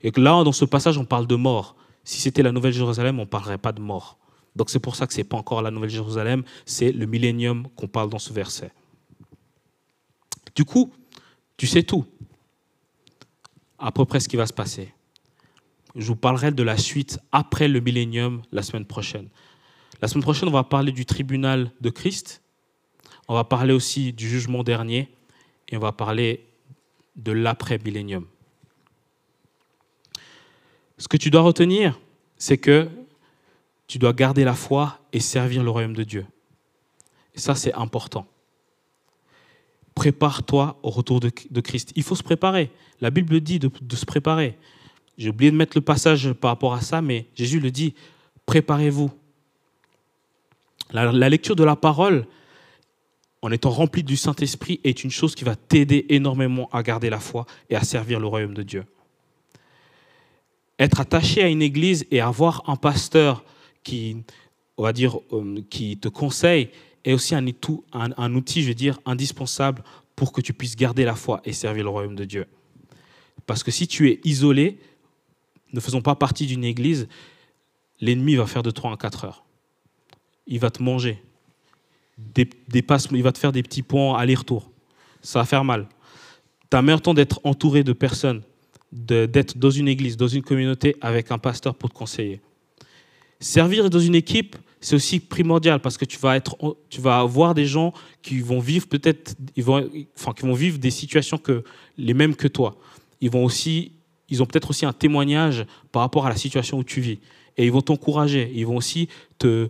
Et 0.01 0.11
là, 0.15 0.41
dans 0.45 0.53
ce 0.53 0.63
passage, 0.63 0.97
on 0.97 1.03
parle 1.03 1.27
de 1.27 1.35
mort. 1.35 1.75
Si 2.05 2.21
c'était 2.21 2.41
la 2.41 2.53
Nouvelle 2.53 2.73
Jérusalem, 2.73 3.19
on 3.19 3.23
ne 3.23 3.27
parlerait 3.27 3.57
pas 3.57 3.73
de 3.73 3.81
mort. 3.81 4.17
Donc 4.55 4.69
c'est 4.69 4.79
pour 4.79 4.95
ça 4.95 5.07
que 5.07 5.13
ce 5.13 5.19
n'est 5.19 5.23
pas 5.23 5.37
encore 5.37 5.61
la 5.61 5.71
Nouvelle 5.71 5.89
Jérusalem, 5.89 6.43
c'est 6.65 6.91
le 6.91 7.05
millénium 7.05 7.67
qu'on 7.75 7.87
parle 7.87 8.09
dans 8.09 8.19
ce 8.19 8.31
verset. 8.31 8.71
Du 10.55 10.65
coup, 10.65 10.91
tu 11.57 11.65
sais 11.65 11.83
tout, 11.83 12.05
à 13.79 13.91
peu 13.91 14.05
près 14.05 14.19
ce 14.19 14.29
qui 14.29 14.35
va 14.35 14.45
se 14.45 14.53
passer. 14.53 14.93
Je 15.95 16.07
vous 16.07 16.15
parlerai 16.15 16.51
de 16.51 16.63
la 16.63 16.77
suite 16.77 17.19
après 17.31 17.67
le 17.67 17.79
millénium 17.79 18.41
la 18.51 18.63
semaine 18.63 18.85
prochaine. 18.85 19.29
La 20.01 20.07
semaine 20.07 20.23
prochaine, 20.23 20.49
on 20.49 20.53
va 20.53 20.63
parler 20.63 20.91
du 20.91 21.05
tribunal 21.05 21.71
de 21.81 21.89
Christ. 21.89 22.41
On 23.27 23.33
va 23.33 23.43
parler 23.43 23.73
aussi 23.73 24.11
du 24.11 24.27
jugement 24.27 24.63
dernier 24.63 25.09
et 25.69 25.77
on 25.77 25.79
va 25.79 25.91
parler 25.91 26.45
de 27.15 27.31
l'après-millénium. 27.31 28.25
Ce 30.97 31.07
que 31.07 31.17
tu 31.17 31.29
dois 31.29 31.41
retenir, 31.41 31.99
c'est 32.37 32.57
que 32.57 32.89
tu 33.93 33.99
dois 33.99 34.13
garder 34.13 34.43
la 34.43 34.55
foi 34.55 34.97
et 35.13 35.19
servir 35.19 35.63
le 35.63 35.69
royaume 35.69 35.93
de 35.93 36.03
Dieu. 36.03 36.25
Ça, 37.35 37.53
c'est 37.53 37.75
important. 37.75 38.25
Prépare-toi 39.93 40.79
au 40.81 40.89
retour 40.89 41.19
de, 41.19 41.29
Christ. 41.61 41.91
Il 41.95 42.01
faut 42.01 42.15
se 42.15 42.23
préparer. 42.23 42.71
La 43.01 43.11
Bible 43.11 43.39
dit 43.39 43.59
de, 43.59 43.95
se 43.95 44.05
préparer. 44.07 44.57
J'ai 45.19 45.29
oublié 45.29 45.51
de 45.51 45.55
mettre 45.55 45.77
le 45.77 45.81
passage 45.81 46.33
par 46.33 46.49
rapport 46.49 46.73
à 46.73 46.81
ça, 46.81 47.03
mais 47.03 47.27
Jésus 47.35 47.59
le 47.59 47.69
dit, 47.69 47.93
préparez-vous. 48.47 49.11
La, 50.89 51.11
la, 51.11 51.29
lecture 51.29 51.55
de 51.55 51.63
la 51.63 51.75
parole, 51.75 52.25
en 53.43 53.51
étant 53.51 53.69
rempli 53.69 54.01
du 54.01 54.17
Saint-Esprit, 54.17 54.79
est 54.83 55.03
une 55.03 55.11
chose 55.11 55.35
qui 55.35 55.43
va 55.43 55.55
t'aider 55.55 56.07
énormément 56.09 56.67
à 56.71 56.81
garder 56.81 57.11
la 57.11 57.19
foi 57.19 57.45
et 57.69 57.75
à 57.75 57.83
servir 57.83 58.19
le 58.19 58.25
royaume 58.25 58.55
de 58.55 58.63
Dieu. 58.63 58.85
Être 60.79 60.99
attaché 60.99 61.43
à 61.43 61.47
une 61.47 61.61
église 61.61 62.07
et 62.09 62.21
avoir 62.21 62.63
un 62.67 62.75
pasteur 62.75 63.45
qui, 63.83 64.23
on 64.77 64.83
va 64.83 64.93
dire, 64.93 65.17
euh, 65.31 65.61
qui 65.69 65.97
te 65.97 66.07
conseille 66.07 66.69
est 67.03 67.13
aussi 67.13 67.35
un, 67.35 67.45
un, 67.93 68.35
outil, 68.35 68.63
je 68.63 68.69
veux 68.69 68.73
dire, 68.73 68.99
indispensable 69.05 69.83
pour 70.15 70.31
que 70.31 70.41
tu 70.41 70.53
puisses 70.53 70.75
garder 70.75 71.03
la 71.03 71.15
foi 71.15 71.41
et 71.43 71.53
servir 71.53 71.83
le 71.83 71.89
royaume 71.89 72.15
de 72.15 72.25
Dieu. 72.25 72.45
Parce 73.45 73.63
que 73.63 73.71
si 73.71 73.87
tu 73.87 74.09
es 74.09 74.21
isolé, 74.23 74.79
ne 75.73 75.79
faisant 75.79 76.01
pas 76.01 76.15
partie 76.15 76.45
d'une 76.45 76.63
église, 76.63 77.07
l'ennemi 77.99 78.35
va 78.35 78.45
faire 78.45 78.63
de 78.63 78.71
toi 78.71 78.91
en 78.91 78.95
quatre 78.95 79.25
heures. 79.25 79.43
Il 80.47 80.59
va 80.59 80.69
te 80.69 80.81
manger. 80.81 81.21
Des, 82.17 82.49
il 82.73 83.23
va 83.23 83.31
te 83.31 83.37
faire 83.39 83.51
des 83.51 83.63
petits 83.63 83.81
ponts 83.81 84.13
aller-retour. 84.13 84.69
Ça 85.21 85.39
va 85.39 85.45
faire 85.45 85.63
mal. 85.63 85.87
Tu 86.69 86.77
as 86.77 86.81
meilleur 86.81 87.01
temps 87.01 87.13
d'être 87.13 87.41
entouré 87.43 87.83
de 87.83 87.93
personnes, 87.93 88.43
d'être 88.91 89.57
dans 89.57 89.71
une 89.71 89.87
église, 89.87 90.15
dans 90.15 90.27
une 90.27 90.43
communauté 90.43 90.95
avec 91.01 91.31
un 91.31 91.37
pasteur 91.37 91.75
pour 91.75 91.89
te 91.89 91.95
conseiller. 91.95 92.39
Servir 93.43 93.89
dans 93.89 93.99
une 93.99 94.15
équipe, 94.15 94.55
c'est 94.79 94.95
aussi 94.95 95.19
primordial 95.19 95.81
parce 95.81 95.97
que 95.97 96.05
tu 96.05 96.17
vas, 96.17 96.37
être, 96.37 96.55
tu 96.89 97.01
vas 97.01 97.19
avoir 97.19 97.53
des 97.53 97.65
gens 97.65 97.93
qui 98.21 98.39
vont 98.39 98.61
vivre 98.61 98.87
peut-être, 98.87 99.35
ils 99.57 99.63
vont, 99.65 99.85
enfin, 100.17 100.31
qui 100.31 100.43
vont 100.43 100.53
vivre 100.53 100.77
des 100.77 100.91
situations 100.91 101.37
que, 101.37 101.65
les 101.97 102.13
mêmes 102.13 102.37
que 102.37 102.47
toi. 102.47 102.77
Ils, 103.19 103.29
vont 103.29 103.43
aussi, 103.43 103.91
ils 104.29 104.41
ont 104.41 104.45
peut-être 104.45 104.69
aussi 104.69 104.85
un 104.85 104.93
témoignage 104.93 105.65
par 105.91 106.03
rapport 106.03 106.25
à 106.25 106.29
la 106.29 106.37
situation 106.37 106.77
où 106.77 106.85
tu 106.85 107.01
vis. 107.01 107.19
Et 107.57 107.65
ils 107.65 107.71
vont 107.71 107.81
t'encourager. 107.81 108.49
Ils 108.55 108.65
vont 108.65 108.77
aussi 108.77 109.09
te, 109.37 109.67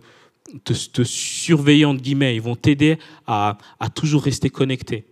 te, 0.62 1.02
surveiller, 1.02 1.84
entre 1.84 2.00
guillemets. 2.00 2.36
Ils 2.36 2.42
vont 2.42 2.54
t'aider 2.54 2.96
à, 3.26 3.58
à 3.80 3.88
toujours 3.88 4.22
rester 4.22 4.50
connecté. 4.50 5.04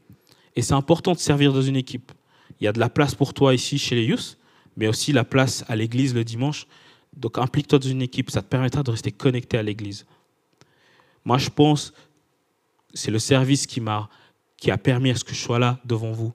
Et 0.54 0.62
c'est 0.62 0.74
important 0.74 1.14
de 1.14 1.18
servir 1.18 1.52
dans 1.52 1.62
une 1.62 1.76
équipe. 1.76 2.12
Il 2.60 2.64
y 2.64 2.68
a 2.68 2.72
de 2.72 2.78
la 2.78 2.88
place 2.88 3.16
pour 3.16 3.34
toi 3.34 3.54
ici 3.54 3.76
chez 3.76 3.96
les 3.96 4.04
Youth, 4.04 4.38
mais 4.76 4.86
aussi 4.86 5.12
la 5.12 5.24
place 5.24 5.64
à 5.66 5.74
l'église 5.74 6.14
le 6.14 6.22
dimanche. 6.22 6.68
Donc 7.16 7.38
implique-toi 7.38 7.78
dans 7.78 7.88
une 7.88 8.02
équipe, 8.02 8.30
ça 8.30 8.42
te 8.42 8.48
permettra 8.48 8.82
de 8.82 8.90
rester 8.90 9.12
connecté 9.12 9.58
à 9.58 9.62
l'Église. 9.62 10.06
Moi, 11.24 11.38
je 11.38 11.50
pense, 11.50 11.92
c'est 12.94 13.10
le 13.10 13.18
service 13.18 13.66
qui 13.66 13.80
m'a 13.80 14.08
qui 14.62 14.70
a 14.70 14.78
permis 14.78 15.10
à 15.10 15.16
ce 15.16 15.24
que 15.24 15.34
je 15.34 15.40
sois 15.40 15.58
là 15.58 15.80
devant 15.84 16.12
vous. 16.12 16.32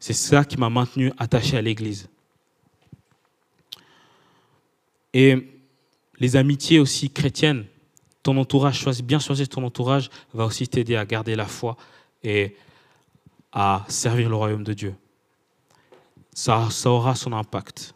C'est 0.00 0.14
ça 0.14 0.44
qui 0.44 0.56
m'a 0.56 0.68
maintenu 0.68 1.12
attaché 1.16 1.56
à 1.56 1.62
l'Église. 1.62 2.08
Et 5.14 5.60
les 6.18 6.34
amitiés 6.34 6.80
aussi 6.80 7.08
chrétiennes, 7.08 7.66
ton 8.24 8.36
entourage, 8.36 8.84
bien 9.04 9.20
choisir 9.20 9.48
ton 9.48 9.62
entourage, 9.62 10.10
va 10.34 10.44
aussi 10.44 10.66
t'aider 10.66 10.96
à 10.96 11.06
garder 11.06 11.36
la 11.36 11.46
foi 11.46 11.76
et 12.24 12.56
à 13.52 13.84
servir 13.86 14.28
le 14.28 14.34
royaume 14.34 14.64
de 14.64 14.72
Dieu. 14.72 14.96
Ça, 16.32 16.68
ça 16.70 16.90
aura 16.90 17.14
son 17.14 17.32
impact. 17.32 17.94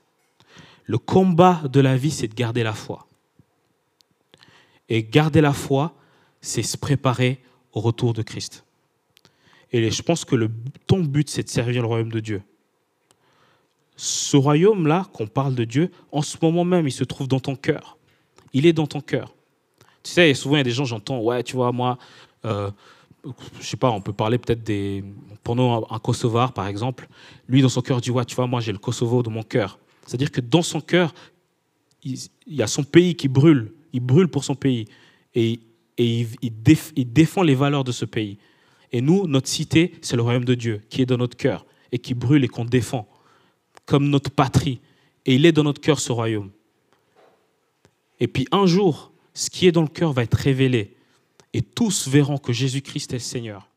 Le 0.84 0.98
combat 0.98 1.62
de 1.70 1.80
la 1.80 1.96
vie, 1.96 2.10
c'est 2.10 2.28
de 2.28 2.34
garder 2.34 2.62
la 2.62 2.72
foi. 2.72 3.06
Et 4.88 5.02
garder 5.02 5.40
la 5.40 5.52
foi, 5.52 5.94
c'est 6.40 6.62
se 6.62 6.76
préparer 6.76 7.42
au 7.72 7.80
retour 7.80 8.12
de 8.12 8.22
Christ. 8.22 8.64
Et 9.72 9.90
je 9.90 10.02
pense 10.02 10.24
que 10.24 10.36
ton 10.86 11.00
but, 11.00 11.28
c'est 11.28 11.42
de 11.42 11.48
servir 11.48 11.82
le 11.82 11.88
royaume 11.88 12.12
de 12.12 12.20
Dieu. 12.20 12.42
Ce 13.96 14.36
royaume-là, 14.36 15.06
qu'on 15.12 15.26
parle 15.26 15.54
de 15.54 15.64
Dieu, 15.64 15.90
en 16.12 16.22
ce 16.22 16.36
moment 16.40 16.64
même, 16.64 16.86
il 16.86 16.92
se 16.92 17.04
trouve 17.04 17.28
dans 17.28 17.40
ton 17.40 17.56
cœur. 17.56 17.96
Il 18.52 18.66
est 18.66 18.72
dans 18.72 18.86
ton 18.86 19.00
cœur. 19.00 19.34
Tu 20.02 20.12
sais, 20.12 20.34
souvent, 20.34 20.56
il 20.56 20.58
y 20.58 20.60
a 20.60 20.64
des 20.64 20.70
gens, 20.70 20.84
j'entends, 20.84 21.18
ouais, 21.20 21.42
tu 21.42 21.56
vois, 21.56 21.72
moi, 21.72 21.98
euh, 22.44 22.70
je 23.60 23.66
sais 23.66 23.76
pas, 23.76 23.90
on 23.90 24.00
peut 24.00 24.12
parler 24.12 24.38
peut-être 24.38 24.62
des. 24.62 25.04
Pendant 25.42 25.86
un 25.90 25.98
Kosovar, 25.98 26.52
par 26.52 26.66
exemple, 26.66 27.08
lui, 27.48 27.60
dans 27.62 27.68
son 27.68 27.82
cœur, 27.82 28.00
dit, 28.00 28.10
ouais, 28.10 28.24
tu 28.24 28.34
vois, 28.34 28.46
moi, 28.46 28.60
j'ai 28.60 28.72
le 28.72 28.78
Kosovo 28.78 29.22
dans 29.22 29.30
mon 29.30 29.42
cœur. 29.42 29.78
C'est-à-dire 30.06 30.30
que 30.30 30.40
dans 30.40 30.62
son 30.62 30.80
cœur, 30.80 31.14
il, 32.02 32.18
y 32.46 32.62
a 32.62 32.66
son 32.66 32.84
pays 32.84 33.14
qui 33.14 33.28
brûle. 33.28 33.72
Il 33.92 34.00
brûle 34.00 34.28
pour 34.28 34.44
son 34.44 34.54
pays. 34.54 34.86
Et, 35.34 35.60
il, 35.96 36.26
défend 37.12 37.42
les 37.42 37.54
valeurs 37.54 37.84
de 37.84 37.92
ce 37.92 38.04
pays. 38.04 38.38
Et 38.92 39.00
nous, 39.00 39.26
notre 39.26 39.48
cité, 39.48 39.92
c'est 40.02 40.16
le 40.16 40.22
royaume 40.22 40.44
de 40.44 40.54
Dieu 40.54 40.82
qui 40.88 41.02
est 41.02 41.06
dans 41.06 41.16
notre 41.16 41.36
cœur 41.36 41.66
et 41.92 41.98
qui 41.98 42.14
brûle 42.14 42.44
et 42.44 42.48
qu'on 42.48 42.64
défend 42.64 43.08
comme 43.86 44.08
notre 44.08 44.30
patrie. 44.30 44.80
Et 45.26 45.34
il 45.36 45.46
est 45.46 45.52
dans 45.52 45.64
notre 45.64 45.80
cœur, 45.80 46.00
ce 46.00 46.12
royaume. 46.12 46.50
Et 48.20 48.28
puis 48.28 48.46
un 48.52 48.66
jour, 48.66 49.12
ce 49.32 49.50
qui 49.50 49.66
est 49.66 49.72
dans 49.72 49.82
le 49.82 49.88
cœur 49.88 50.12
va 50.12 50.22
être 50.22 50.34
révélé. 50.34 50.96
Et 51.52 51.62
tous 51.62 52.08
verront 52.08 52.38
que 52.38 52.52
Jésus-Christ 52.52 53.12
est 53.12 53.16
le 53.16 53.20
Seigneur. 53.20 53.68